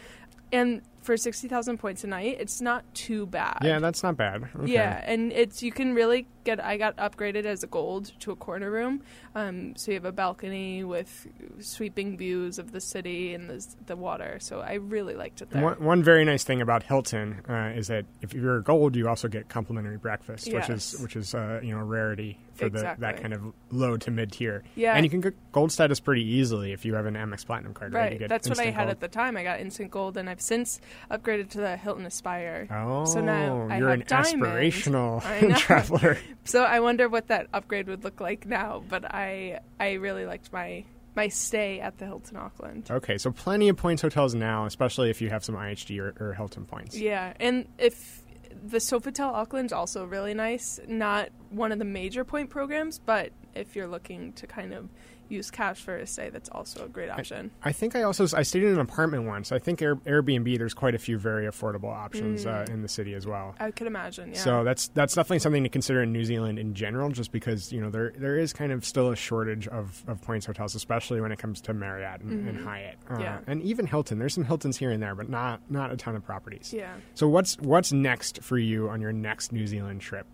And 0.53 0.83
for 1.03 1.17
sixty 1.17 1.49
thousand 1.49 1.79
points 1.79 2.05
a 2.05 2.07
night, 2.07 2.37
it's 2.41 2.61
not 2.61 2.85
too 2.95 3.27
bad. 3.27 3.59
Yeah, 3.63 3.79
that's 3.79 4.03
not 4.03 4.17
bad. 4.17 4.49
Okay. 4.57 4.73
Yeah, 4.73 5.03
and 5.05 5.33
it's 5.33 5.63
you 5.63 5.73
can 5.73 5.95
really 5.95 6.27
get. 6.45 6.63
I 6.65 6.77
got 6.77 6.97
upgraded 6.97 7.45
as 7.45 7.63
a 7.63 7.67
gold 7.67 8.13
to 8.21 8.31
a 8.31 8.37
corner 8.37 8.71
room, 8.71 9.03
um, 9.35 9.75
so 9.77 9.91
you 9.91 9.97
have 9.97 10.05
a 10.05 10.13
balcony 10.13 10.85
with 10.85 11.27
sweeping 11.61 12.17
views 12.17 12.59
of 12.59 12.73
the 12.73 12.81
city 12.81 13.35
and 13.35 13.51
the 13.51 13.67
the 13.87 13.97
water. 13.97 14.39
So 14.41 14.61
I 14.61 14.75
really 14.75 15.15
liked 15.15 15.43
it 15.43 15.51
there. 15.51 15.63
One, 15.63 15.83
one 15.83 16.03
very 16.03 16.25
nice 16.25 16.45
thing 16.45 16.61
about 16.61 16.83
Hilton 16.85 17.43
uh, 17.49 17.73
is 17.75 17.89
that 17.89 18.07
if 18.21 18.33
you're 18.33 18.57
a 18.57 18.63
gold, 18.63 18.97
you 18.97 19.09
also 19.09 19.29
get 19.29 19.49
complimentary 19.49 19.99
breakfast, 19.99 20.53
which 20.53 20.71
is 20.71 20.99
which 21.01 21.17
is 21.17 21.35
uh, 21.35 21.61
you 21.63 21.75
know 21.75 21.81
a 21.81 21.85
rarity 21.85 22.39
for 22.55 22.69
the, 22.69 22.95
that 22.99 23.21
kind 23.21 23.33
of 23.33 23.53
low 23.71 23.97
to 23.97 24.11
mid 24.11 24.33
tier. 24.33 24.63
Yeah. 24.75 24.95
and 24.95 25.05
you 25.05 25.11
can 25.11 25.21
get 25.21 25.35
gold 25.53 25.73
status 25.73 26.01
pretty 26.01 26.23
easily 26.25 26.73
if 26.73 26.85
you 26.85 26.95
have 26.95 27.07
an 27.07 27.15
Amex 27.15 27.47
Platinum 27.47 27.75
card. 27.75 27.93
Right, 27.93 28.13
You 28.13 28.19
Right, 28.21 28.29
that's 28.29 28.49
what 28.49 28.59
I 28.59 28.67
had 28.67 28.85
gold. 28.85 28.91
at 28.91 29.01
the 29.01 29.09
time. 29.09 29.37
I 29.37 29.43
got 29.43 29.61
instant 29.61 29.91
gold, 29.91 30.17
and 30.17 30.29
I've 30.29 30.41
since 30.41 30.81
upgraded 31.11 31.51
to 31.51 31.59
the 31.59 31.77
Hilton 31.77 32.07
Aspire. 32.07 32.69
Oh, 32.71 33.05
so 33.05 33.21
now 33.21 33.63
oh, 33.63 33.69
I 33.71 33.79
you're 33.79 33.89
have 33.91 34.01
an 34.01 34.07
diamond. 34.07 34.43
aspirational 34.43 35.57
traveler. 35.59 36.19
So 36.45 36.63
I 36.65 36.81
wonder 36.81 37.09
what 37.09 37.29
that 37.29 37.49
upgrade 37.53 37.89
would 37.89 38.05
look 38.05 38.21
like 38.21 38.47
now. 38.47 38.83
But 38.89 39.05
I 39.05 39.61
I 39.79 39.93
really 39.95 40.27
liked 40.27 40.53
my 40.53 40.85
my 41.15 41.29
stay 41.29 41.81
at 41.81 41.99
the 41.99 42.07
Hilton 42.07 42.37
Auckland. 42.37 42.91
Okay, 42.91 43.19
so 43.19 43.31
plenty 43.31 43.69
of 43.69 43.77
points 43.77 44.03
hotels 44.03 44.35
now, 44.35 44.65
especially 44.67 45.11
if 45.11 45.21
you 45.21 45.31
have 45.31 45.45
some 45.45 45.55
IHG 45.55 45.99
or, 45.99 46.15
or 46.19 46.35
Hilton 46.35 46.65
points. 46.65 46.97
Yeah, 46.99 47.35
and 47.39 47.67
if 47.79 48.23
the 48.65 48.79
Sofitel 48.79 49.33
Auckland's 49.33 49.73
also 49.73 50.05
really 50.05 50.35
nice, 50.35 50.81
not 50.87 51.29
one 51.51 51.73
of 51.73 51.79
the 51.79 51.85
major 51.85 52.25
point 52.25 52.51
programs, 52.51 52.99
but 52.99 53.31
if 53.55 53.77
you're 53.77 53.89
looking 53.89 54.33
to 54.35 54.47
kind 54.47 54.73
of 54.73 54.89
use 55.29 55.51
cash 55.51 55.81
for 55.81 55.97
a 55.97 56.07
stay, 56.07 56.29
that's 56.31 56.49
also 56.51 56.85
a 56.85 56.89
great 56.89 57.09
option. 57.11 57.51
I 57.63 57.73
think 57.73 57.97
I 57.97 58.03
also 58.03 58.27
I 58.37 58.43
stayed 58.43 58.65
in 58.65 58.71
an 58.71 58.81
apartment 58.81 59.25
once. 59.25 59.51
I 59.53 59.59
think 59.59 59.81
Air, 59.81 59.97
Airbnb 59.97 60.59
there's 60.59 60.75
quite 60.75 60.95
a 60.95 60.99
few 60.99 61.19
very 61.19 61.47
affordable 61.47 61.93
options 61.93 62.45
uh, 62.47 62.67
in 62.71 62.83
the 62.83 62.89
city 62.89 63.15
as 63.15 63.27
well. 63.27 63.55
I 63.59 63.71
could 63.71 63.87
imagine, 63.87 64.33
yeah. 64.33 64.39
So 64.41 64.65
that's 64.65 64.89
that's 64.89 65.15
definitely 65.15 65.39
something 65.39 65.63
to 65.63 65.69
consider 65.69 66.03
in 66.03 66.13
New 66.13 66.25
Zealand 66.25 66.59
in 66.59 66.75
general, 66.75 67.09
just 67.11 67.33
because 67.33 67.73
you 67.73 67.81
know 67.81 67.91
there 67.91 68.13
there 68.17 68.39
is 68.39 68.53
kind 68.53 68.73
of 68.73 68.85
still 68.85 69.11
a 69.11 69.17
shortage 69.17 69.69
of, 69.69 70.03
of 70.07 70.21
points 70.23 70.47
hotels, 70.47 70.75
especially 70.75 71.21
when 71.21 71.33
it 71.33 71.39
comes 71.39 71.61
to 71.63 71.73
Marriott 71.75 72.21
and, 72.21 72.49
and 72.49 72.65
Hyatt, 72.65 72.97
uh, 73.09 73.13
Mm-hmm. 73.15 73.23
Yeah. 73.23 73.39
and 73.47 73.63
even 73.63 73.87
Hilton. 73.87 74.19
There's 74.19 74.35
some 74.35 74.45
Hiltons 74.45 74.77
here 74.77 74.91
and 74.91 75.03
there, 75.03 75.15
but 75.15 75.29
not 75.29 75.61
not 75.71 75.93
a 75.93 75.97
ton 75.97 76.15
of 76.17 76.25
properties. 76.25 76.73
yeah. 76.77 76.95
So 77.15 77.29
what's 77.29 77.57
what's 77.59 77.93
next 77.93 78.43
for 78.43 78.59
you 78.59 78.89
on 78.89 79.01
your 79.01 79.13
next 79.13 79.53
New 79.53 79.67
Zealand 79.67 80.01
trip? 80.01 80.27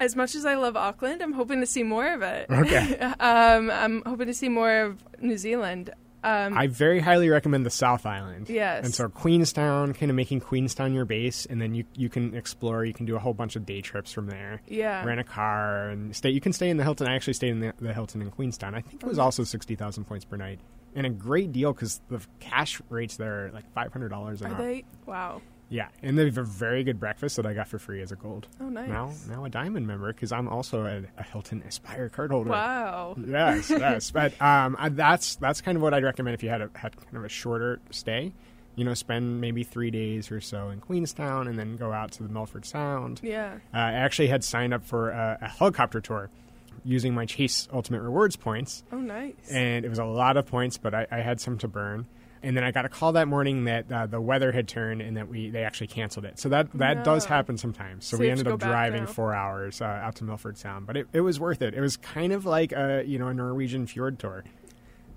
As 0.00 0.14
much 0.14 0.34
as 0.34 0.44
I 0.44 0.54
love 0.54 0.76
Auckland, 0.76 1.22
I'm 1.22 1.32
hoping 1.32 1.60
to 1.60 1.66
see 1.66 1.82
more 1.82 2.12
of 2.12 2.22
it. 2.22 2.46
Okay. 2.50 2.96
um, 3.20 3.70
I'm 3.70 4.02
hoping 4.06 4.26
to 4.28 4.34
see 4.34 4.48
more 4.48 4.82
of 4.82 5.02
New 5.20 5.36
Zealand. 5.38 5.90
Um, 6.24 6.58
I 6.58 6.66
very 6.66 6.98
highly 7.00 7.28
recommend 7.28 7.64
the 7.64 7.70
South 7.70 8.04
Island. 8.04 8.48
Yes. 8.48 8.84
And 8.84 8.92
so 8.92 9.08
Queenstown, 9.08 9.94
kind 9.94 10.10
of 10.10 10.16
making 10.16 10.40
Queenstown 10.40 10.92
your 10.92 11.04
base, 11.04 11.46
and 11.46 11.60
then 11.60 11.74
you 11.74 11.84
you 11.94 12.08
can 12.08 12.34
explore. 12.34 12.84
You 12.84 12.92
can 12.92 13.06
do 13.06 13.14
a 13.14 13.20
whole 13.20 13.34
bunch 13.34 13.54
of 13.54 13.64
day 13.64 13.80
trips 13.80 14.12
from 14.12 14.26
there. 14.26 14.60
Yeah. 14.66 15.04
Rent 15.04 15.20
a 15.20 15.24
car 15.24 15.90
and 15.90 16.14
stay. 16.14 16.30
You 16.30 16.40
can 16.40 16.52
stay 16.52 16.70
in 16.70 16.76
the 16.76 16.82
Hilton. 16.82 17.06
I 17.06 17.14
actually 17.14 17.34
stayed 17.34 17.50
in 17.50 17.60
the, 17.60 17.72
the 17.80 17.94
Hilton 17.94 18.20
in 18.20 18.30
Queenstown. 18.30 18.74
I 18.74 18.80
think 18.80 19.02
it 19.02 19.06
was 19.06 19.18
also 19.18 19.44
sixty 19.44 19.76
thousand 19.76 20.04
points 20.04 20.24
per 20.24 20.36
night, 20.36 20.58
and 20.96 21.06
a 21.06 21.10
great 21.10 21.52
deal 21.52 21.72
because 21.72 22.00
the 22.08 22.20
cash 22.40 22.80
rates 22.88 23.16
there 23.16 23.46
are 23.46 23.50
like 23.52 23.72
five 23.72 23.92
hundred 23.92 24.08
dollars 24.08 24.42
a 24.42 24.46
are 24.46 24.54
they? 24.54 24.84
Wow. 25.06 25.40
Yeah, 25.70 25.88
and 26.02 26.18
they 26.18 26.24
have 26.24 26.38
a 26.38 26.42
very 26.44 26.82
good 26.82 26.98
breakfast 26.98 27.36
that 27.36 27.44
I 27.44 27.52
got 27.52 27.68
for 27.68 27.78
free 27.78 28.00
as 28.00 28.10
a 28.10 28.16
gold. 28.16 28.48
Oh, 28.60 28.70
nice. 28.70 28.88
Now, 28.88 29.12
now 29.28 29.44
a 29.44 29.50
diamond 29.50 29.86
member 29.86 30.10
because 30.12 30.32
I'm 30.32 30.48
also 30.48 30.84
a, 30.86 31.02
a 31.18 31.22
Hilton 31.22 31.62
Aspire 31.66 32.08
card 32.08 32.30
holder. 32.30 32.50
Wow. 32.50 33.16
Yes, 33.22 33.68
yes, 33.70 34.10
but 34.10 34.32
um, 34.40 34.76
I- 34.78 34.88
that's 34.88 35.36
that's 35.36 35.60
kind 35.60 35.76
of 35.76 35.82
what 35.82 35.92
I'd 35.92 36.04
recommend 36.04 36.34
if 36.34 36.42
you 36.42 36.48
had 36.48 36.62
a, 36.62 36.70
had 36.74 36.96
kind 36.96 37.16
of 37.18 37.24
a 37.24 37.28
shorter 37.28 37.80
stay. 37.90 38.32
You 38.76 38.84
know, 38.84 38.94
spend 38.94 39.40
maybe 39.40 39.64
three 39.64 39.90
days 39.90 40.30
or 40.30 40.40
so 40.40 40.70
in 40.70 40.80
Queenstown, 40.80 41.48
and 41.48 41.58
then 41.58 41.76
go 41.76 41.92
out 41.92 42.12
to 42.12 42.22
the 42.22 42.28
Milford 42.28 42.64
Sound. 42.64 43.20
Yeah. 43.24 43.54
Uh, 43.74 43.76
I 43.78 43.92
actually 43.94 44.28
had 44.28 44.44
signed 44.44 44.72
up 44.72 44.84
for 44.84 45.10
a, 45.10 45.36
a 45.42 45.48
helicopter 45.48 46.00
tour 46.00 46.30
using 46.84 47.12
my 47.12 47.26
Chase 47.26 47.66
Ultimate 47.72 48.00
Rewards 48.02 48.36
points, 48.36 48.84
Oh, 48.92 48.98
nice. 49.00 49.34
and 49.50 49.84
it 49.84 49.88
was 49.88 49.98
a 49.98 50.04
lot 50.04 50.36
of 50.36 50.46
points, 50.46 50.78
but 50.78 50.94
I, 50.94 51.06
I 51.10 51.18
had 51.22 51.40
some 51.40 51.58
to 51.58 51.68
burn. 51.68 52.06
And 52.42 52.56
then 52.56 52.64
I 52.64 52.70
got 52.70 52.84
a 52.84 52.88
call 52.88 53.12
that 53.12 53.28
morning 53.28 53.64
that 53.64 53.90
uh, 53.90 54.06
the 54.06 54.20
weather 54.20 54.52
had 54.52 54.68
turned 54.68 55.00
and 55.02 55.16
that 55.16 55.28
we 55.28 55.50
they 55.50 55.64
actually 55.64 55.88
canceled 55.88 56.24
it. 56.24 56.38
So 56.38 56.48
that 56.50 56.72
that 56.74 57.04
does 57.04 57.24
happen 57.24 57.58
sometimes. 57.58 58.06
So, 58.06 58.16
So 58.16 58.20
we 58.20 58.26
you 58.26 58.30
have 58.30 58.38
to 58.38 58.50
ended 58.50 58.62
up 58.64 58.68
driving 58.70 59.06
four 59.06 59.34
hours 59.34 59.80
uh, 59.80 59.84
out 59.84 60.16
to 60.16 60.24
Milford 60.24 60.56
Sound, 60.58 60.86
but 60.86 60.96
it, 60.96 61.08
it 61.12 61.20
was 61.22 61.40
worth 61.40 61.62
it. 61.62 61.74
It 61.74 61.80
was 61.80 61.96
kind 61.96 62.32
of 62.32 62.46
like 62.46 62.72
a 62.72 63.02
you 63.06 63.18
know 63.18 63.28
a 63.28 63.34
Norwegian 63.34 63.86
fjord 63.86 64.18
tour. 64.18 64.44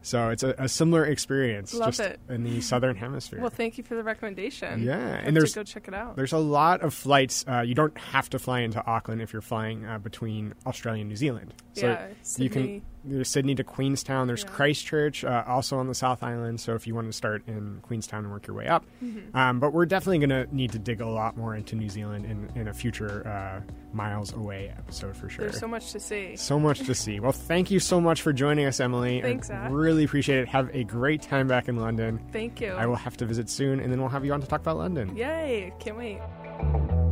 So 0.03 0.29
it's 0.29 0.41
a, 0.41 0.55
a 0.57 0.67
similar 0.67 1.05
experience, 1.05 1.75
Love 1.75 1.89
just 1.89 1.99
it. 1.99 2.19
in 2.27 2.43
the 2.43 2.59
southern 2.61 2.95
hemisphere. 2.95 3.39
well, 3.39 3.51
thank 3.51 3.77
you 3.77 3.83
for 3.83 3.93
the 3.93 4.03
recommendation. 4.03 4.81
Yeah, 4.81 4.95
I'll 4.97 5.27
and 5.27 5.35
there's- 5.35 5.51
to 5.51 5.59
go 5.59 5.63
check 5.63 5.87
it 5.87 5.93
out. 5.93 6.15
There's 6.15 6.33
a 6.33 6.39
lot 6.39 6.81
of 6.81 6.91
flights. 6.95 7.45
Uh, 7.47 7.61
you 7.61 7.75
don't 7.75 7.95
have 7.99 8.27
to 8.31 8.39
fly 8.39 8.61
into 8.61 8.83
Auckland 8.83 9.21
if 9.21 9.31
you're 9.31 9.43
flying 9.43 9.85
uh, 9.85 9.99
between 9.99 10.55
Australia 10.65 11.01
and 11.01 11.09
New 11.09 11.15
Zealand. 11.15 11.53
So 11.73 11.85
Yeah, 11.87 12.07
you 12.37 12.49
can 12.49 12.61
Sydney. 12.63 12.81
There's 13.03 13.29
Sydney 13.29 13.55
to 13.55 13.63
Queenstown. 13.63 14.27
There's 14.27 14.43
Yeah. 14.43 14.49
Christchurch, 14.49 15.23
uh, 15.23 15.43
also 15.47 15.77
on 15.77 15.87
the 15.87 15.95
South 15.95 16.23
Island. 16.23 16.59
So 16.59 16.75
if 16.75 16.85
you 16.87 16.93
want 16.95 17.07
to 17.07 17.13
start 17.13 17.43
in 17.47 17.79
Queenstown 17.81 18.23
and 18.25 18.31
work 18.31 18.47
your 18.47 18.55
way 18.55 18.67
up, 18.67 18.85
Mm-hmm. 19.03 19.35
um, 19.35 19.59
but 19.59 19.73
we're 19.73 19.85
definitely 19.85 20.25
going 20.25 20.47
to 20.47 20.55
need 20.55 20.71
to 20.73 20.79
dig 20.79 21.01
a 21.01 21.07
lot 21.07 21.35
more 21.37 21.55
into 21.55 21.75
New 21.75 21.89
Zealand 21.89 22.25
in, 22.25 22.49
in 22.59 22.67
a 22.67 22.73
future 22.73 23.27
uh, 23.27 23.61
miles 23.93 24.33
away 24.33 24.73
episode 24.77 25.15
for 25.15 25.29
sure. 25.29 25.45
There's 25.45 25.59
so 25.59 25.67
much 25.67 25.91
to 25.91 25.99
see. 25.99 26.35
So 26.35 26.59
much 26.59 26.79
to 26.81 26.93
see. 26.95 27.19
Well, 27.19 27.31
thank 27.31 27.71
you 27.71 27.79
so 27.79 27.99
much 27.99 28.21
for 28.21 28.31
joining 28.33 28.65
us, 28.65 28.79
Emily. 28.79 29.21
Thanks, 29.21 29.49
I 29.49 29.53
Zach. 29.53 29.69
really 29.71 30.03
appreciate 30.03 30.39
it. 30.39 30.47
Have 30.47 30.69
a 30.73 30.83
great 30.83 31.21
time 31.21 31.47
back 31.47 31.67
in 31.67 31.77
London. 31.77 32.19
Thank 32.31 32.61
you. 32.61 32.69
I 32.71 32.85
will 32.85 32.95
have 32.95 33.17
to 33.17 33.25
visit 33.25 33.49
soon, 33.49 33.79
and 33.79 33.91
then 33.91 33.99
we'll 33.99 34.09
have 34.09 34.23
you 34.25 34.33
on 34.33 34.41
to 34.41 34.47
talk 34.47 34.61
about 34.61 34.77
London. 34.77 35.15
Yay! 35.15 35.73
Can't 35.79 35.97
wait. 35.97 37.10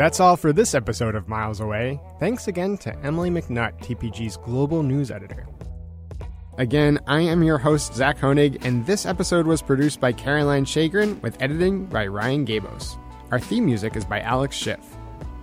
That's 0.00 0.18
all 0.18 0.34
for 0.34 0.54
this 0.54 0.74
episode 0.74 1.14
of 1.14 1.28
Miles 1.28 1.60
Away. 1.60 2.00
Thanks 2.18 2.48
again 2.48 2.78
to 2.78 2.98
Emily 3.04 3.28
McNutt, 3.28 3.78
TPG's 3.80 4.38
global 4.38 4.82
news 4.82 5.10
editor. 5.10 5.46
Again, 6.56 6.98
I 7.06 7.20
am 7.20 7.42
your 7.42 7.58
host, 7.58 7.92
Zach 7.92 8.16
Honig, 8.16 8.64
and 8.64 8.86
this 8.86 9.04
episode 9.04 9.46
was 9.46 9.60
produced 9.60 10.00
by 10.00 10.12
Caroline 10.12 10.64
Shagrin 10.64 11.20
with 11.20 11.36
editing 11.42 11.84
by 11.84 12.06
Ryan 12.06 12.46
Gabos. 12.46 12.98
Our 13.30 13.38
theme 13.38 13.66
music 13.66 13.94
is 13.94 14.06
by 14.06 14.22
Alex 14.22 14.56
Schiff. 14.56 14.80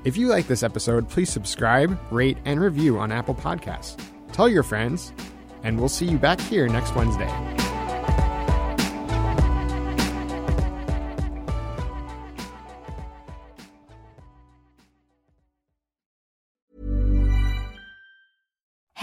If 0.06 0.18
you 0.18 0.28
like 0.28 0.48
this 0.48 0.64
episode, 0.64 1.08
please 1.08 1.30
subscribe, 1.30 1.96
rate, 2.10 2.40
and 2.46 2.60
review 2.60 2.98
on 2.98 3.12
Apple 3.12 3.36
Podcasts. 3.36 4.04
Tell 4.32 4.50
your 4.50 4.64
friends, 4.64 5.14
and 5.62 5.78
we'll 5.78 5.88
see 5.88 6.08
you 6.08 6.18
back 6.18 6.42
here 6.42 6.68
next 6.68 6.96
Wednesday. 6.96 7.57